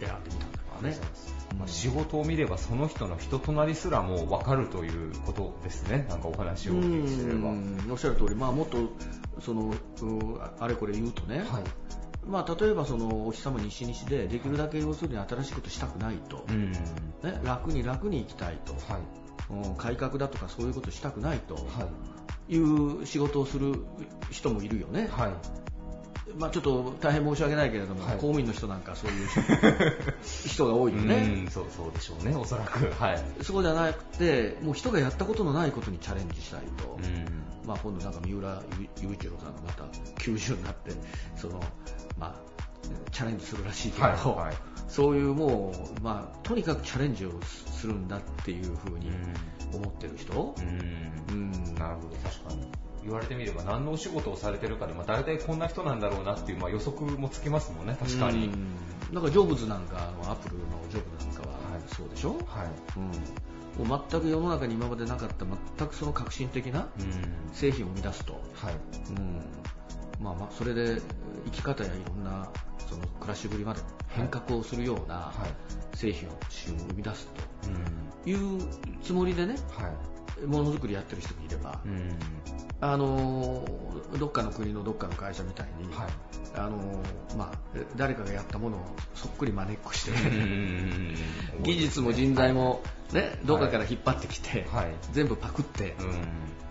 [0.01, 0.97] 選んでみたんだけどね、
[1.59, 6.07] まあ、仕事を見ればその人の人となりすらも分かるということですね。
[6.09, 7.51] なんかお話をお聞きすれば。
[7.93, 8.79] おっしゃる通り、まあ、もっと
[9.41, 9.75] その
[10.59, 11.65] あれこれ言うとね、はい。
[12.27, 16.79] まあ、例えばそのお日様西西でできるだけ要するに新しいことしたくないと、うん、ね、
[17.43, 21.61] 楽に楽に生きたいと、はい、改革だとかそういうことしたくないと、は
[22.49, 23.85] い、いう仕事をする
[24.31, 25.33] 人もいるよね、はい、
[26.39, 29.29] まあ、ちょっと大変申し訳ないけれども、はい、公務員の人なんかそういう
[30.47, 31.47] 人 が多いよね。
[31.51, 36.99] そうそうでしょうね、おそらく、はい、そうじゃなくてもう人がやったことのないことにチャレンジしたいと、
[37.67, 38.63] まあ、今度なんか三浦
[39.01, 39.85] 雄一郎さんがまた
[40.21, 40.93] 90になって
[41.37, 41.61] その、
[42.19, 42.53] まあ、
[43.11, 44.17] チャレンジするらしいけど、はい
[44.47, 44.57] はい、
[44.89, 49.11] そういうもう、まあ、とにかくチャレンジをするんだっていうふうに
[49.73, 52.71] 思ってる人、うん、なるほど確かに
[53.05, 58.51] 言われてみれば何のお仕事をされてるかで、まあ、大体こんな人なんだろうなっていう、まあ、予測もつきますもんね、確かに。
[59.13, 62.69] なんかジョブズなんか、アップルのジョブなんかはそうでしょ、はい。
[63.81, 65.45] うん、もう全く世の中に今までなかった
[65.77, 66.89] 全くその革新的な
[67.53, 68.75] 製品を生み出すと、はい。
[69.11, 69.43] うん。
[70.21, 71.01] まあ、まあそれで
[71.47, 72.49] 生き方やいろんな
[72.89, 75.33] その暮らしぶりまで変革をするような
[75.95, 77.29] 製品を生み出す
[78.25, 78.61] という
[79.03, 82.19] つもりでね、はい、ものづくりやってる人もいれば、うん。
[82.83, 83.65] あの
[84.19, 86.09] どっかの国のどっかの会社みたいに、はい、
[86.57, 87.01] あの
[87.39, 87.59] まあ、
[87.97, 88.81] 誰かがやったものを
[89.15, 90.11] そっくり真似っこして
[91.63, 92.83] 技術も人材も、
[93.13, 95.95] ね、どっかから引っ張ってきて、はい、全部パクって、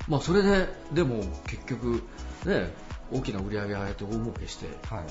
[0.09, 2.03] まあ、それででも結局、
[2.45, 2.73] ね、
[3.09, 5.05] 大きな売り上げ上げて大儲けして、はい、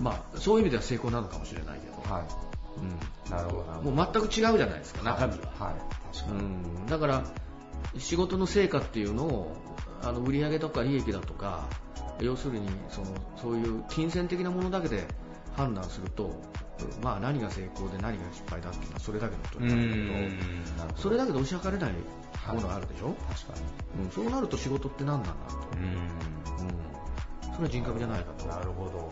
[0.00, 2.24] まあ、そういう意味では成功なのかもしれないけど、はい。
[2.78, 5.52] うん、なるほどもう全く違うじゃないですか、中身は。
[5.56, 5.74] はい。
[6.30, 7.22] うん、だから
[7.98, 9.56] 仕事の成果っていうのを
[10.02, 11.66] あの売上とか利益だとか
[12.20, 13.06] 要するにその
[13.36, 15.06] そういう金銭的なものだけで
[15.56, 16.34] 判断すると、
[17.02, 20.78] まあ、何が成功で何が失敗だっていうのはそれだけのことなん。
[20.78, 21.92] だけどそれだけで押し量れない
[22.48, 23.54] ものがあるでしょ、はい、確か
[23.98, 25.56] に、うん、そうなると仕事って何なんだと。
[25.76, 28.46] うん、うん、それは人格じゃないかと。
[28.46, 29.08] なるほど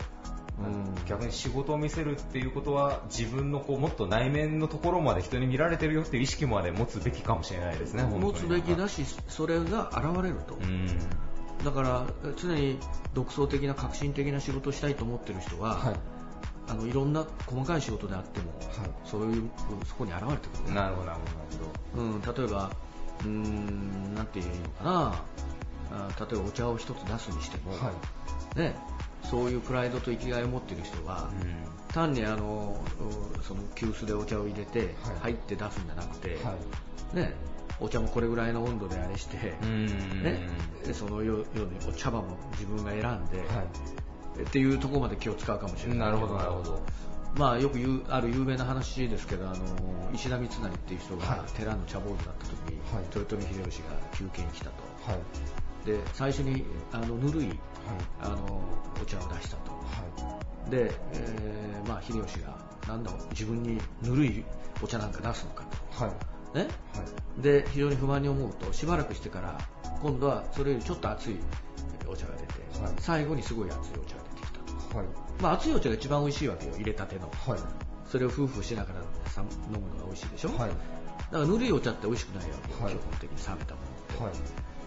[1.07, 10.57] 逆に仕事を見せるっていうことは自分のこうもっと内面のところまで人に見られてるよっていう意識まで持つべきかもしれないですね持つべきだしそれが現れると、
[11.63, 12.07] だから
[12.37, 12.79] 常に
[13.13, 15.95] 独創的な革新的な仕事をしたいと思ってる人は、はい。
[16.67, 19.49] あのいろんな細かい仕事であっても、はい、そういう
[19.85, 21.19] そこに現れてくる、なるほどなる
[21.93, 22.71] ほど、うん、例えば
[23.21, 25.25] うーんなんて言うのかな。
[25.93, 27.91] あ例えばお茶を一つ出すにしても、は
[28.55, 28.75] い、ね、
[29.23, 32.77] そういうプライドと生きがいを持っている人は、うん、単にあの
[33.41, 36.55] その急須でお茶を入れて、入って出すんじゃなくて、は
[37.13, 37.33] い、ね、
[37.79, 40.47] お茶もこれぐらいの温度であれして、ね、
[40.93, 41.45] そのように
[41.87, 43.15] お茶葉も自分が選んで、は
[44.39, 45.97] い、っていうところまで気を使うかもしれない。
[45.99, 46.81] なるほどなるほど。
[47.37, 49.63] まあ、よく言うある有名な話ですけどあの
[50.13, 54.71] 石田三成っていう人が寺の茶坊主だった時に、はい、豊臣秀吉が休憩に来たと、
[55.07, 57.59] はい、で最初にあのぬるい
[58.21, 58.61] あの
[59.01, 59.77] お茶を出したと、は
[60.67, 64.43] い、で、えーまあ、秀吉がなんだ自分にぬるい
[64.81, 65.63] お茶なんか出すのか
[65.97, 66.57] と、はい。
[66.57, 66.63] ね？
[66.63, 66.67] は
[67.39, 69.57] い、で非常に不満に思うとしばらくしてから
[70.01, 71.37] 今度はそれよりちょっと熱い
[72.07, 74.59] お茶が出て、はい、最後にすごい熱いお茶が出てきた
[74.91, 75.07] と、はい。
[75.41, 77.59] まあ、熱いお茶が一番美味しいわけよ入れたての、はい、
[78.05, 80.75] それを夫婦しながら飲むのが美味しいでしょ、はい、だか
[81.31, 84.33] らぬるいお茶って美味しくないわけよ、はい、基本的に冷めたものって、はい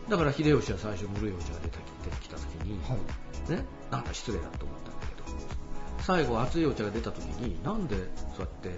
[0.08, 1.78] だから秀吉は最初ぬるいお茶が出て
[2.20, 7.96] きた時に、はい、ね、なんだ失礼だと思ったんだけど最後熱いお茶が出た時になんで
[8.36, 8.70] そうやって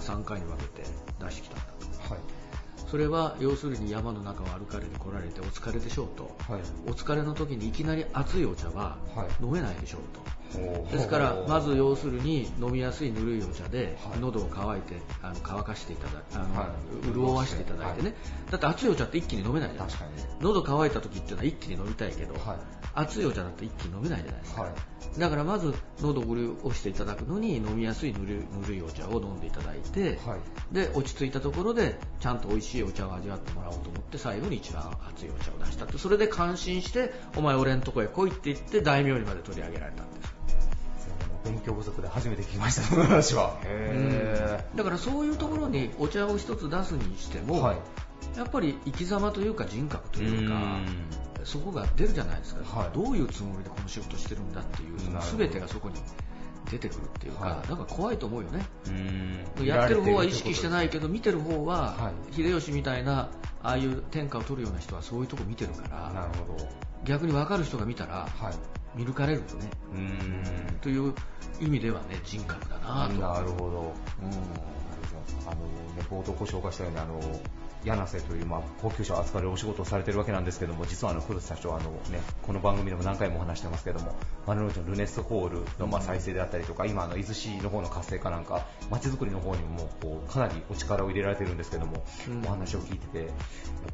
[0.00, 0.82] 3回に分けて
[1.18, 1.64] 出してきたんだ
[2.08, 2.22] と、はい、
[2.88, 8.96] それは要するに山の中を歩かれて来られてお疲れでしょうと、はい、お疲れの時にいきなり熱いお茶は
[9.40, 10.20] 飲めないでしょうと、
[10.90, 11.08] です。
[11.08, 16.68] からまず要するに飲みやすいぬるいお茶で喉を乾いてあの乾かしていただあの、は
[17.02, 18.14] い、潤わしていただいてね、
[18.50, 20.06] だって熱いお茶って一気に飲めないじゃないですか。
[20.40, 22.34] 喉乾いた時っていうのは一気に飲みたいけど、
[22.94, 24.68] 熱いお茶だと一気に飲めないじゃないですか、
[25.18, 30.18] だからまず喉を潤していただくのに飲みやすいぬるぬるいお茶を飲んでいただいて、
[30.72, 40.37] で落ち着いたところでちゃんと美味しいお茶を味わってもらおうと思って最後に一番熱いお茶を出したってそれで感心してお前俺んとこへ来いって言って大名にまで取り上げられたんです
[41.44, 43.56] 勉強不足で初めて聞きました、その話は。
[44.74, 47.76] だからそういうところにお茶を一つ出すにしても、はい、
[48.36, 50.80] やっぱり生き様というか人格というか、
[51.44, 55.94] そこが出るじゃないですか、はい、どういうつもりでこの仕事してるんだっていう、その全てがそこに
[56.70, 58.66] 出てくるっていうか、はい、なんか怖いと思うよね。
[59.62, 63.30] やってる方は意識してないけど、見てる方は、はい、秀吉みたいな、
[63.62, 66.68] ああいう天下を取るような人はそういうとこ見てるから、なるほど。
[67.04, 68.54] 逆に分かる人が見たら、はい、
[68.98, 69.70] 見抜かれるよね。
[70.80, 71.14] という
[71.60, 73.14] 意味ではね、人格だなと。
[73.14, 73.94] なるほど。
[74.22, 74.30] うん、
[75.48, 77.20] あの、ね、冒頭ご紹介したように、あの、
[77.88, 84.14] 柳瀬という、まあ、高級車を扱うお仕事をされているわけなんですけども実はあの古田社長あの、ね、この番組でも何回もお話してますけども
[84.46, 93.28] 丸の内のルネスホールの、まあ、再生であったりとか、今あの伊豆市の方の活性化なんか街づくりの方にもこうかなりお力を入れられてるんですけども、うん、お話を聞いててやっ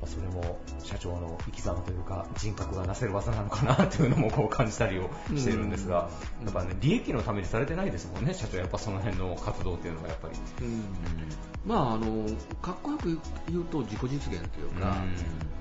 [0.01, 8.59] ぱそれも社長の生き様というか人格がなせる技なのかなというのもこう感じたりをしてるんですが、うん、やっぱね利益のためにされてないですもんね社長。
[8.59, 10.34] やっぱその辺の活動っていうのがやっぱり。
[10.62, 10.84] うん
[11.66, 12.26] まあ、あの
[12.60, 14.96] かっこよく言うと自己実現というか、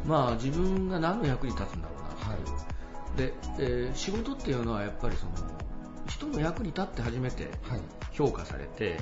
[0.06, 2.38] うまあ、自分が何の役に立つんだろうな、は
[3.16, 5.32] い、で、えー、仕事っていうのはやっぱりその
[6.08, 7.50] 人の役に立って初めて
[8.12, 9.00] 評価されて、はい、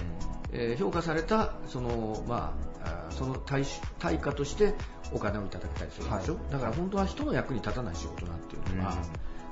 [0.53, 3.63] えー、評価されたその、まあ、その対
[3.97, 4.75] 対価として
[5.11, 8.95] お金をいただきたりするんでしょ、はい、だから本当は人の役に立たない仕事なんていうのは、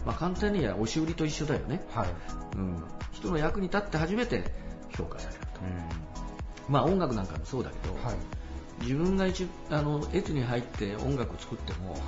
[0.06, 2.08] まあ、簡単に言えば押し売りと一緒だよね、はい。
[2.56, 4.44] うん、人の役に立って初めて
[4.96, 5.62] 評価されると。
[5.62, 6.09] うん
[6.70, 8.16] まあ音楽なんかもそうだけど、はい、
[8.82, 12.00] 自分が一あの越に入って音楽を作っても、はい、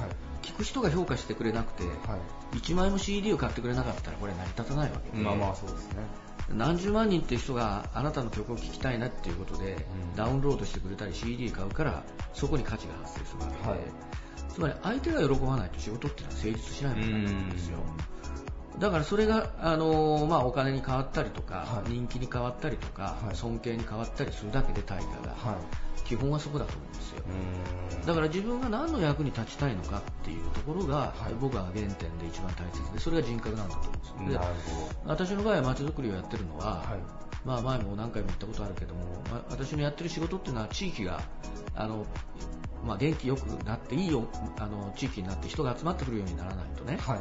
[0.45, 2.18] 聴く人が評価してくれなくて、は
[2.53, 6.32] い、1枚も CD を買ってくれなかったらこれ成り立たないわけで、まあまあそうですね。
[6.49, 9.74] 何十万人っていう人があなたの曲を聴きたいなっていうことで、
[10.12, 12.03] うん、ダウンロードしてくれたり CD 買うから
[12.34, 13.80] そこに価値が発生するわけで、はい、
[14.53, 17.78] つまり相手が喜ばないと仕事っていうのは成立しないものなんですよ。
[18.80, 27.24] だからそれが、あのー、まあ、お金に変わったりとか、はい、人気に変わったりとか、はい、尊敬に変わったりするだけで対価が、はい、基本はそこだと思うんですよ。
[28.05, 34.39] だから自分が何の役に立ちたいのかっていうところが、僕は原点で一番大切でそれが人格なんだと思うんです
[35.05, 36.84] 私の場合はまちづくりをやってるのは、
[37.45, 41.22] まあ、前も何回も言ったことあるけども、まあ、私のやってる仕事っていうのは地域が
[41.76, 42.05] あの
[42.86, 47.19] まあ、元気よくなっていいよあの地域になって人が集まってくるようにならないとね、はい、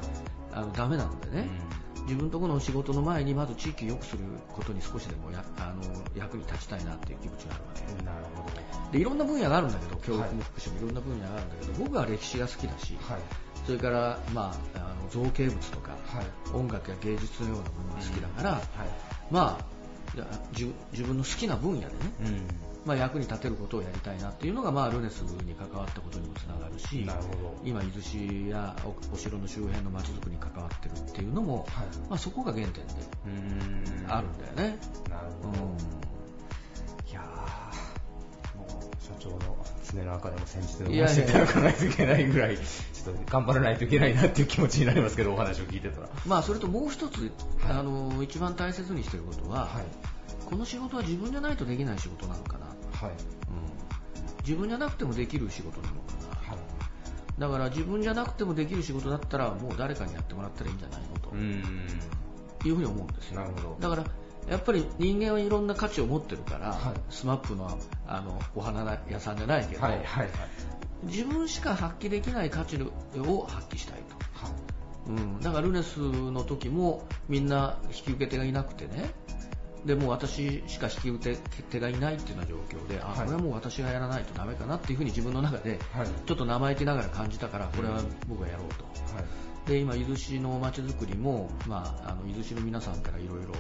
[0.53, 1.49] あのダメなのでね、
[1.97, 5.83] うん、自分のところの仕事の前にまず地域を良くすることに少しでもやあの
[6.17, 8.05] 役に立ちたいなっていう気持ちがあるわけ。
[8.05, 8.91] なるほど。
[8.93, 13.21] でいろんな分野があるんだけど教育も福祉もいろんな分野があるんだけど、僕は歴史が好きだし、はい、
[13.65, 18.55] それから、まあ、あの造形物とか、はい、音楽や芸術のようなものが好きだから、う
[19.33, 19.81] ん、まあ
[20.53, 21.93] 自分の好きな分野でね、
[22.25, 27.07] うんまあ、役に立てることをやりたいなっていうのが、まあ、ルネスに関わったことにもつながるし
[27.65, 28.75] 今、伊豆市や
[29.13, 32.83] お城の周辺の街づくりに関わってるっていうのも、はい、まあ、そこが原点で
[34.09, 34.79] あるんだよね。
[35.09, 37.21] なるほど、うん、いや
[38.57, 39.61] もう社長の
[39.93, 46.09] 常の中でも先日の話していただかないといけ ないぐらい、ちょっと頑張らないといけないなっていう気持ちになりますけど、お話を聞いてたら。
[46.27, 47.31] まあ、それともう一つ、はい、
[47.79, 50.11] あの一番大切にしていることは、はい
[50.49, 53.11] この仕事は自分じゃないとできない仕事なのかな、はい。
[53.11, 53.17] うん、
[54.45, 56.01] 自分じゃなくてもできる仕事なのか
[56.47, 56.59] な、はい、
[57.39, 61.31] だから自分じゃなくてもできる仕事だったらもう誰かにやってもらったらいいんじゃないのと。
[62.69, 63.43] いうふうに思うんですよ。
[63.81, 64.05] だから
[64.49, 70.29] やっぱり人間はいろんな価値を持ってるから、はい、スマップのあのお花屋さんじゃないけど、はいはいはい、
[71.05, 74.55] 自分しか発揮できない価値を発揮したいと、はい。
[75.09, 79.11] うん、だからルネスの時もみんな引き受け手がいなくてね
[79.85, 85.79] でも私しか引き受け手がいないっていうような状況で、あ、これはもう私がやらないとダメかなっていうふうに自分の中で、
[86.27, 88.85] ちょっと生意気ながら感じたから、これは僕がやろうと。
[89.67, 93.53] で今、伊豆市のまちづくりも、まあ、あの伊豆市の皆さんからいろいろ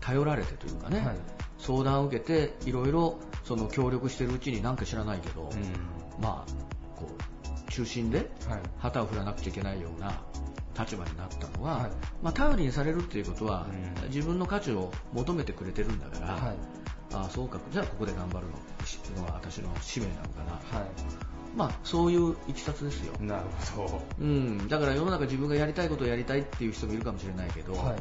[0.00, 1.16] 頼られてというかね、はい、
[1.58, 6.52] 相談を受けていろいろその協力しているうちになんか知らないけど、うん、まあ
[6.96, 8.30] こう中心で
[8.78, 10.22] 旗を振らなくちゃいけないような
[10.78, 11.90] 立場になったのは、はい、
[12.22, 13.66] まあ、頼りにされるっていうことは、
[14.02, 16.56] うん、自分の価値を求めてくれてるんだから、はい、
[17.14, 18.52] ああそうかじゃあここで頑張るの
[19.26, 20.88] が私の使命なのかな、はい、
[21.56, 23.14] まあ、そういういきさつですよ。
[23.20, 24.02] なるほど。
[24.20, 24.68] うん。
[24.68, 27.96] だから世の中自分がやりたいことをやりたいっていう人もいるかもしれないけど、はい、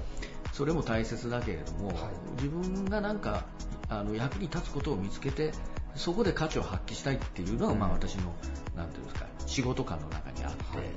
[0.51, 1.97] それも大切だけれども、はい、
[2.43, 3.45] 自分がなんか
[3.87, 5.53] あの役に立つことを見つけて、
[5.95, 8.33] そこで価値を発揮したいっていうのが、うん、まあ私の、
[8.75, 10.87] なんていうんですか、仕事感の中にあって、はい、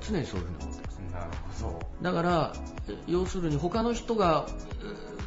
[0.00, 0.96] 常にそういうふうに思ってます。
[1.12, 1.30] なる
[1.62, 1.80] ほど。
[2.02, 2.52] だから、
[3.06, 4.46] 要するに他の人が、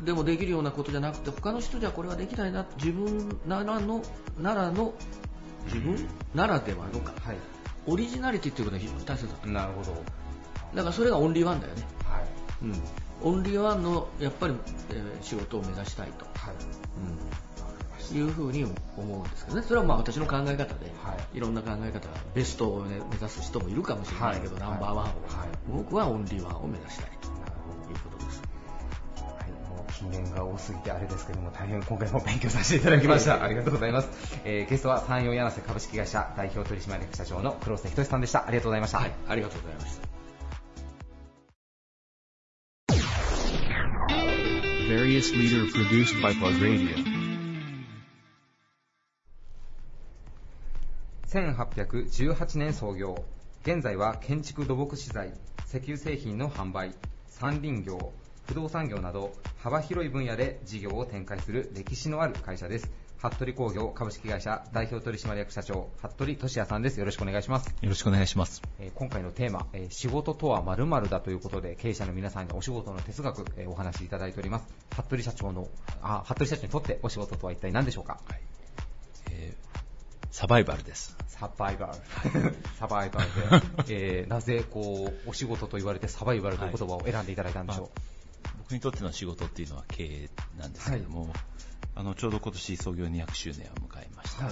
[0.05, 4.01] でもできるようなことじゃなくて、他の人じゃこれはできないな、自分ならの、
[4.39, 4.93] ならの
[5.65, 7.37] 自分ならではのか、はい、
[7.85, 9.93] オリジナリティっていうことが非常に大切だなるほど。
[10.75, 12.25] だからそれがオンリーワンだよね、はい。
[12.63, 14.55] うん、オンリーワンのやっぱり、
[14.91, 16.53] えー、仕事を目指したいと、はい。
[16.53, 17.48] うん、
[18.13, 18.65] いうふうに
[18.97, 19.63] 思うんですけどね。
[19.63, 25.13] それはまあ私の考え方で、はい、いろんな考え方ベストを、ね、目指す人もいるかもしれないけど、はい、ナンバーワンを、はい、
[25.67, 27.31] 僕はオンリーワンを目指したいとい
[27.93, 28.41] うことです。
[29.99, 33.43] 近年が多すぎてあれですけども大変今回も勉強させていただきました。
[33.43, 34.09] ありがとうございます、
[34.45, 38.47] えー、ゲストは山陽柳瀬株式会社代表取締役社長の黒瀬仁さんでした。
[38.47, 40.09] ありがとうございました、はい、ありがとうございました。
[44.89, 47.18] Various leader produced by Plug Radio.
[51.29, 53.23] 1818年創業
[53.61, 55.31] 現在は建築土木資材
[55.67, 56.95] 石油製品の販売
[57.27, 58.13] 山林業
[58.47, 62.89] 不動産業など幅広い分野で事業を展開する歴史のある会社です。
[63.17, 66.99] 服部工業株式会社代表取締役社長、服部俊也さんです。
[66.99, 67.67] よろしくお願いします。
[67.79, 68.63] よろしくお願いします。
[68.79, 74.65] えー、今回のテーマ、えー、仕事とは〇〇だということで、経営者の皆さんにお仕事の哲学、えー、お話しいただいております。
[74.95, 75.67] 服部社長の、
[76.01, 78.41] あ、服部社長にとってお仕事とは一体何でしょうか、はい
[79.31, 79.68] えー、
[80.31, 81.17] サバイバルです。
[81.27, 82.55] サバイバル。
[82.77, 88.19] サバイバルで、えー、なぜこう、お仕事と言われてサバイバルという言葉を選んでいただいたんでしょう、はいまあ
[88.69, 91.31] 僕にとっての仕事っていうのは経営なんですけども、はい、
[91.95, 94.51] あのちょうど今年創業200周年を迎えました、は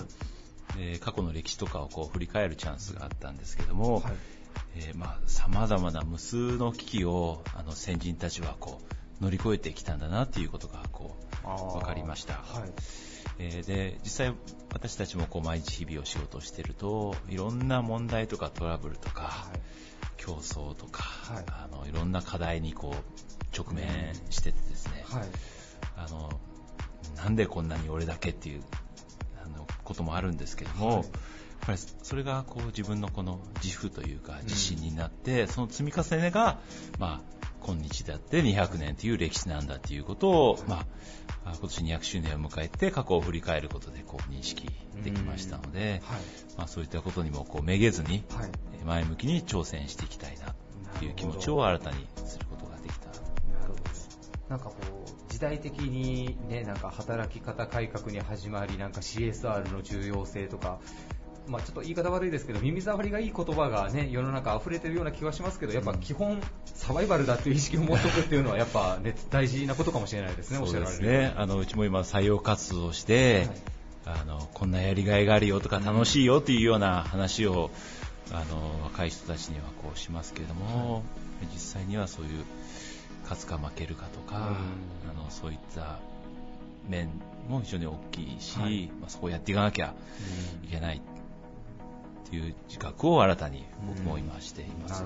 [0.81, 4.13] い、過去の歴史とかをこう振り返るチャンスがあったんですけども、はい。
[4.75, 8.81] えー、まあ、様々な無数の危機をあの先人たちはこ
[9.21, 11.47] う乗り越えてきたんだなっていうことがこう
[11.77, 12.71] 分かりました、はい
[13.39, 14.33] えー、で実際
[14.73, 19.59] 私たちもこう毎日日々を仕事をしているといろんな問題とかトラブルとか、はい、
[20.17, 23.87] 競争とか、はい、あのいろんな課題にこう直面
[24.29, 25.27] しててですね、はい、
[25.97, 26.29] あの
[27.15, 28.63] なんでこんなに俺だけっていう
[29.43, 31.05] あのこともあるんですけども、はい、やっ
[31.65, 36.59] ぱりそれがこう自分のこの自負というか自信になって、うん、その積み重ねが、
[36.99, 40.85] まあ、今日であって200年という歴史なんだということを、まあ、
[41.53, 44.69] 今年200周年を迎えて過去を振り返ることでこう認識
[45.03, 46.19] できましたので、はい。
[46.57, 48.23] まあ、そういったことにもこうめげずに
[48.85, 50.55] 前向きに挑戦していきたいな
[50.99, 52.67] という気持ちを新たにすること
[54.49, 54.75] なんかこ
[55.05, 60.79] う時代的にねなんか働き方改革に始まりなんか CSR の重要性とか
[61.47, 71.33] まあ、ちょっと言い方悪いですけど耳障りがいい言葉が、ね、世の中溢れてるような気はしますけどやっぱ基本サバイバルだっていう意識を持っておくっていうのはやっぱ、ね、大事なことかもしれないですね、そうですね。
[71.35, 73.47] あのうちも今採用活動をして、
[74.05, 77.71] はい、あのこんなやりがいがあるよとか楽しいよっていうような話を
[78.31, 81.03] あの若い人たちにはこうしますけれども、はい、
[81.53, 82.43] 実際にはそういう
[83.23, 84.57] 勝つか負けるかとか、
[85.09, 85.99] あのそういった
[86.87, 87.09] 面
[87.49, 89.93] も非常に大きいし、はい、まあ、そこをやっていかなきゃ
[90.63, 91.01] いけないっ
[92.29, 95.03] ていう自覚を新たに僕も今しています。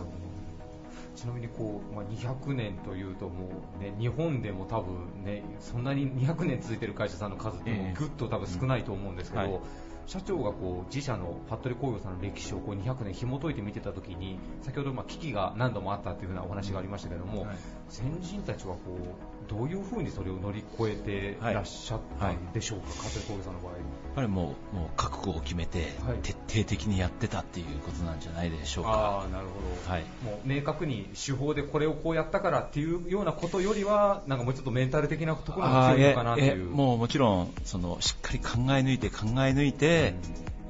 [1.15, 3.49] ちなみにこう、まあ、200年というとも
[3.79, 9.61] う、ね、日本でも多分、ね、そんなに200年続いている会社さんの数ってもぐっと多分少ないと思うんですけど、えーはい。
[10.07, 17.57] 社長がこう自社の服部工業さんの歴史をこう200年紐解いて見てたときに先ほどまあ危機が何度もあったというふうなお話がありましたけども、はい、
[17.87, 23.73] 先人たちはこうどういうふうにそれを乗り越えていらっしゃったんでしょうか、服部工業さんの場合。
[23.73, 23.81] やっ
[24.15, 25.93] ぱりもうもう覚悟を決めて、
[26.23, 27.63] 徹底的にやってたってい。
[27.63, 28.49] うことなんじゃない。
[28.49, 29.25] でしょうか。
[29.25, 32.85] あなるほど、はい、もう明確に手法でこれをこうやったからってい。
[32.85, 36.09] うようなことよりはなんかもうちょっとメンタル的なところが強い。
[36.09, 36.61] のかなとい。
[36.61, 38.99] うもうもちろんそのしっかり考え抜い。
[38.99, 39.73] て考え抜い。
[39.73, 40.15] て、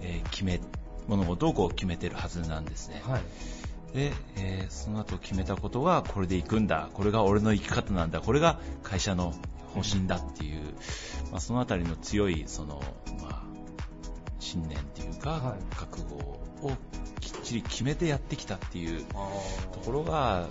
[0.01, 0.59] うん、えー、決め
[1.07, 3.01] 物事をこう決めてるはずなんですね。
[3.05, 3.21] はい
[3.93, 6.89] で、えー、その後決めたことがこれで行くんだ。
[6.93, 8.21] これが俺の生き方なんだ。
[8.21, 9.33] これが会社の
[9.73, 10.61] 方針だっていう、
[11.31, 12.81] まあ、そのあたりの強いその、
[13.21, 13.43] まあ、
[14.39, 16.71] 信念っていうか、はい、覚悟を
[17.19, 19.05] きっちり決めてやってきたっていう
[19.71, 20.47] ところがあの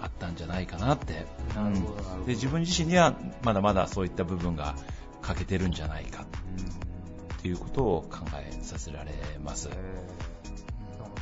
[0.00, 4.74] あったんじゃないかなって、なるほど、うん、で自分自身にはまだまだそういった部分が
[5.22, 9.68] 欠けてるんじゃないかっていうことを考えさせられます。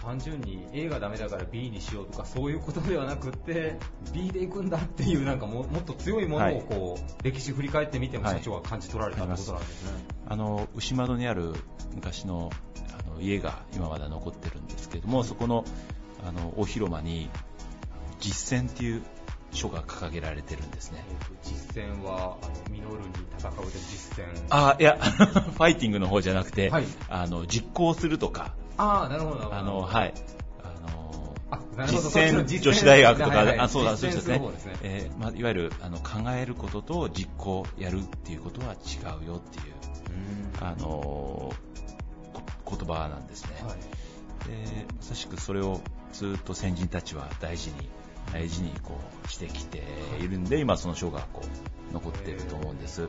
[0.05, 3.79] 単純に A がダメだから B にしようとかそういうことではなくて
[4.13, 10.05] B で行くんだっていうなんかももっと強いものをこう、はい、歴史振り返ってみても社長は感じ取られた、はい、ことなんですね。
[10.27, 11.55] あの牛窓にある
[11.95, 12.51] 昔の
[12.91, 15.65] あのの家が今まだ残ってるんですけれども、そこの
[16.27, 17.31] あの大広間に
[18.21, 19.03] 実践っていう
[19.53, 21.05] 書が掲げられてるんですね。
[21.43, 23.05] 実践は、あの、ミノルに
[23.39, 24.27] 戦うで実践。
[24.51, 28.55] あ、いや、 ファイティングの方じゃなくて、はい、あの、実行するとか。
[28.77, 29.55] あなるほど。
[29.55, 30.15] あの、はい。
[31.87, 34.39] 実践女子大学とか、あそうだそうですね。
[34.39, 38.77] ですね、えーまあ、いわゆるあの考えることと実行やるっていうことは違
[39.25, 39.75] うよっていう
[40.61, 41.53] あの
[42.69, 43.79] 言葉なんですね、はい、
[44.49, 45.81] でまさしくそれを
[46.13, 47.89] ずっと先人たちは大事に
[48.33, 49.83] 大事にこうしてきて
[50.21, 51.43] いるんで、今その章がこ
[51.91, 53.09] う残っていると思うんです。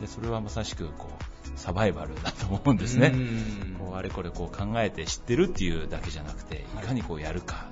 [0.00, 1.24] でそれはまさしくこう
[1.56, 3.14] サバイバルだと思うんですね。
[3.78, 6.86] こうあれこれこう考えて知ってるっていうだけじゃなくてい。
[6.86, 7.66] かにこうやるか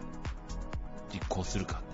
[1.13, 1.85] 実行するか、はい。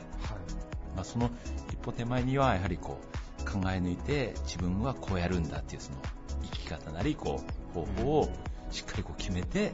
[0.96, 1.30] まあ、その
[1.70, 3.00] 一歩手前にはやはりこ
[3.40, 5.98] う考え抜いて自分はこうやるんだっていうその
[6.42, 8.32] 生き方なりこう方法を
[8.70, 9.72] しっかりこう決めて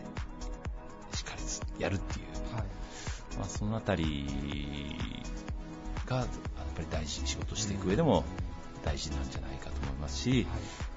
[1.15, 2.65] しっかりやるっていう、はい。
[3.39, 4.27] まあ、そのあたり
[6.07, 6.27] がやっ
[6.75, 8.25] ぱり大事仕事していく上でも
[8.85, 10.45] 大事なんじゃないかと思いますし、はい、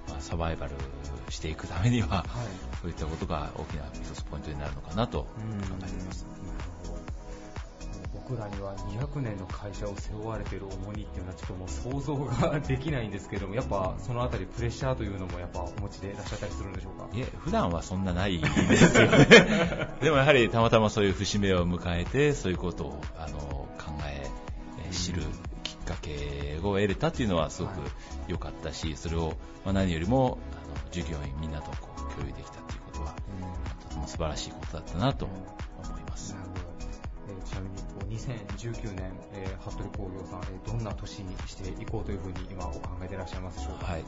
[0.09, 0.73] まあ、サバイバル
[1.29, 2.25] していくためには、はい、
[2.81, 5.27] そういったことが大きな一つポイントになるのかなと考
[5.81, 6.25] えています。
[8.13, 17.17] 僕らには200年の会社を背負われている重荷っていうのはちょっともう想像ができないんですけども、やっぱそのあたりプレッシャーというのもやっぱお持ちでいらっしゃったりするんでしょうか？
[17.17, 18.47] いえ、普段はそんなないで
[18.77, 19.89] すよね。
[20.01, 23.37] でもやはりたまたまそういう節目を迎えて、そういうことをあの
[23.77, 24.29] 考え、
[24.91, 25.23] 知る
[25.83, 27.79] かけを得れたっていうのはすごく
[28.27, 29.33] 良かったし、それを、
[29.65, 33.15] まあ、何よりもあの従業員みんなとこう共有できたっていうことは、
[33.81, 35.35] とても素晴らしいことだったなと思
[35.97, 36.35] います。
[37.29, 43.85] えちなみに2019年、えー、服部工業さん、えー、どんな年にしていこうというふうに今お考えていらっしゃいますでしょうか？
[43.93, 44.03] はい。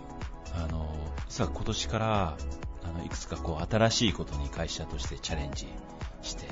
[0.53, 0.95] あの、
[1.27, 2.37] 実は今年から
[2.83, 5.67] あのいくつかこう新しいことに会社としてチャレンジ
[6.21, 6.49] してい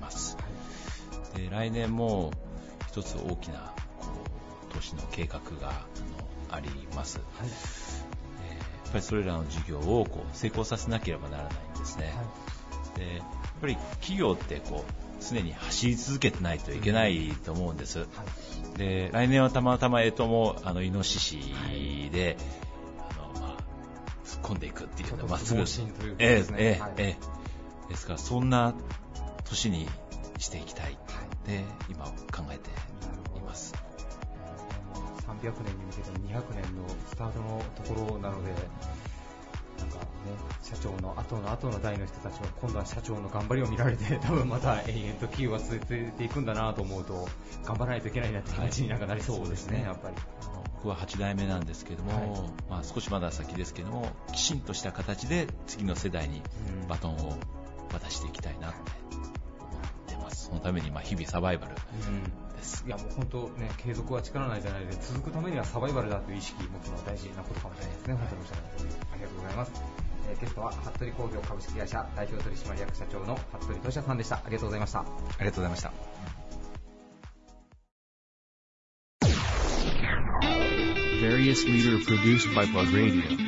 [0.00, 0.36] ます。
[0.36, 2.32] はい、で来年も
[2.88, 3.72] 一つ大きな
[4.78, 7.18] こう投資の計画があのあります。
[7.18, 7.54] はい、や
[8.88, 12.06] っぱりそれらの事業をこう成功させなければならないんですね。
[12.06, 12.22] は
[12.96, 13.26] い、でやっ
[13.60, 18.06] ぱり企業ってこう常に走り続けてないといけないと思うんです。
[18.76, 22.36] で、来年はたまたま、えとも、あの、イノシシで、
[23.10, 23.56] あの、まあ、
[24.24, 25.64] 突っ込んでいくっていうのは、まっすぐ、
[26.20, 27.18] ええ、ええ、え
[27.88, 27.90] え。
[27.90, 28.74] ですから、そんな
[29.44, 29.88] 年に
[30.38, 30.96] していきたい。
[31.48, 32.70] で、今考えて
[33.36, 33.87] います。
[35.42, 38.52] 300年に向けての200年のスタートのところなので、
[39.78, 40.04] なんかね、
[40.62, 47.28] 社長の後の後の代の人たちは今度は社長の頑張りを見られて 多分また永遠と企業は続いていくんだなと思うと
[47.64, 50.14] 頑張らないといけないなって気持ちになんかなりそうですね、はい、やっぱり。
[50.78, 56.40] 僕は8代目なんですけども、はい、まあ、少しまだ先ですけどもきちんとした形で次の世代に
[56.88, 57.36] バトンを
[57.92, 58.78] 渡していきたいなって
[59.10, 59.28] 思っ
[60.06, 61.74] てます、そのためにまあ日々サバイバル
[62.86, 69.72] いやもう本当ね継続は力ないじゃないで続くためにはサバイバルだという意識を持つのは大事なことかもしれないですね、本当におっしゃる通りありがとうございます。
[70.30, 74.36] えー、ゲストは服部工業株式会社代表取締役社長の服部俊也さんでした。
[74.36, 75.00] ありがとうございました。
[75.00, 75.04] あ
[75.40, 75.92] りがとうございました。
[81.20, 83.47] Various leader produced by Plug Radio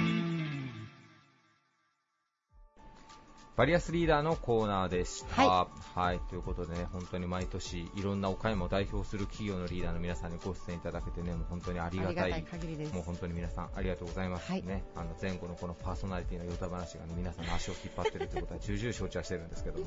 [3.56, 5.42] バリアスリーダーのコーナーでした。
[5.42, 12.32] はい、はい、ということでね、本当に毎年いろんな岡山を代表する企業のリーダーの皆さんにご出演いただけてね、もう本当にありがたい。
[12.32, 12.44] たい
[12.92, 14.84] もう本当に皆さんありがとうございます、はい、ね。
[14.94, 19.80] あの前後のこのパーソナリティのヨタ話が、ね、皆さんの足を引っ張ってるということは重々承知はしてるんですけど。
[19.80, 19.86] ね、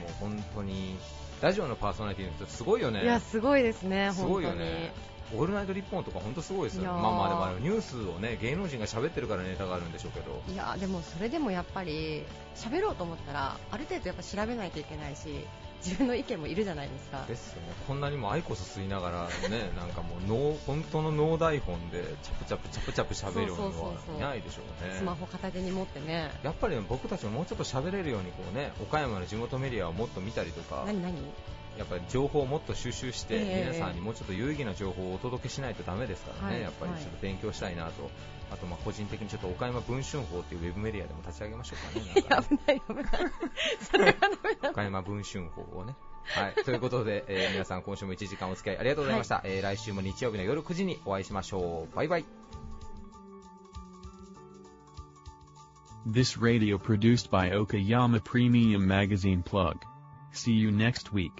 [0.00, 0.96] もう本当に
[1.40, 3.02] ラジオのパーソナリティの人すごいよね。
[3.02, 4.10] いやすごいですね。
[4.12, 4.92] すごいよね。
[5.34, 10.42] オールナイト日本とか本当すごいですよ、まあまあでもあのニュースをね芸能人が喋ってるからネタがあるんでしょうけど。
[10.52, 12.24] いやでもそれでもやっぱり
[12.54, 15.46] 喋ろうと思ったらある程度やっぱ調べないといけないし
[15.84, 17.24] 自分の意見もいるじゃないですか。
[17.26, 17.68] ですよね。
[17.88, 24.96] こんなにもアイコス吸いながらね なんかもう脳本当の脳台本でチャプチャプチャプチャプ喋るようはいないでしょうね。
[24.96, 26.30] スマホ片手に持ってね。
[26.42, 30.84] やっぱり、僕たちももうちょっと喋れるようにこうね岡山の地元メディアをもっと見たりとか。
[30.86, 31.14] 何何？
[31.78, 38.10] やっぱり情報をもっと収集して、皆さんにもうちょっと有意義な情報をお届けしないとだめですからね、やっぱりちょっと勉強したいなと、
[38.52, 42.46] あとまあ個人的にちょっと岡山文春法というウェブメディアでも立ち上げましょうかね。
[42.48, 43.06] 危 ない危ない。
[43.80, 44.70] それはダメだ。
[44.70, 45.94] 岡山文春法をね。
[46.24, 46.54] はい。
[46.64, 49.36] ということで、えー、皆さん今週も1時間お付き合いありがとうございました。
[49.36, 51.96] はい、えー、来週も日曜日の夜9時にお会いしましょう。
[51.96, 52.24] バイバイ。
[56.06, 59.78] This radio produced by Okayama Premium Magazine Plug.
[60.32, 61.32] See you next week.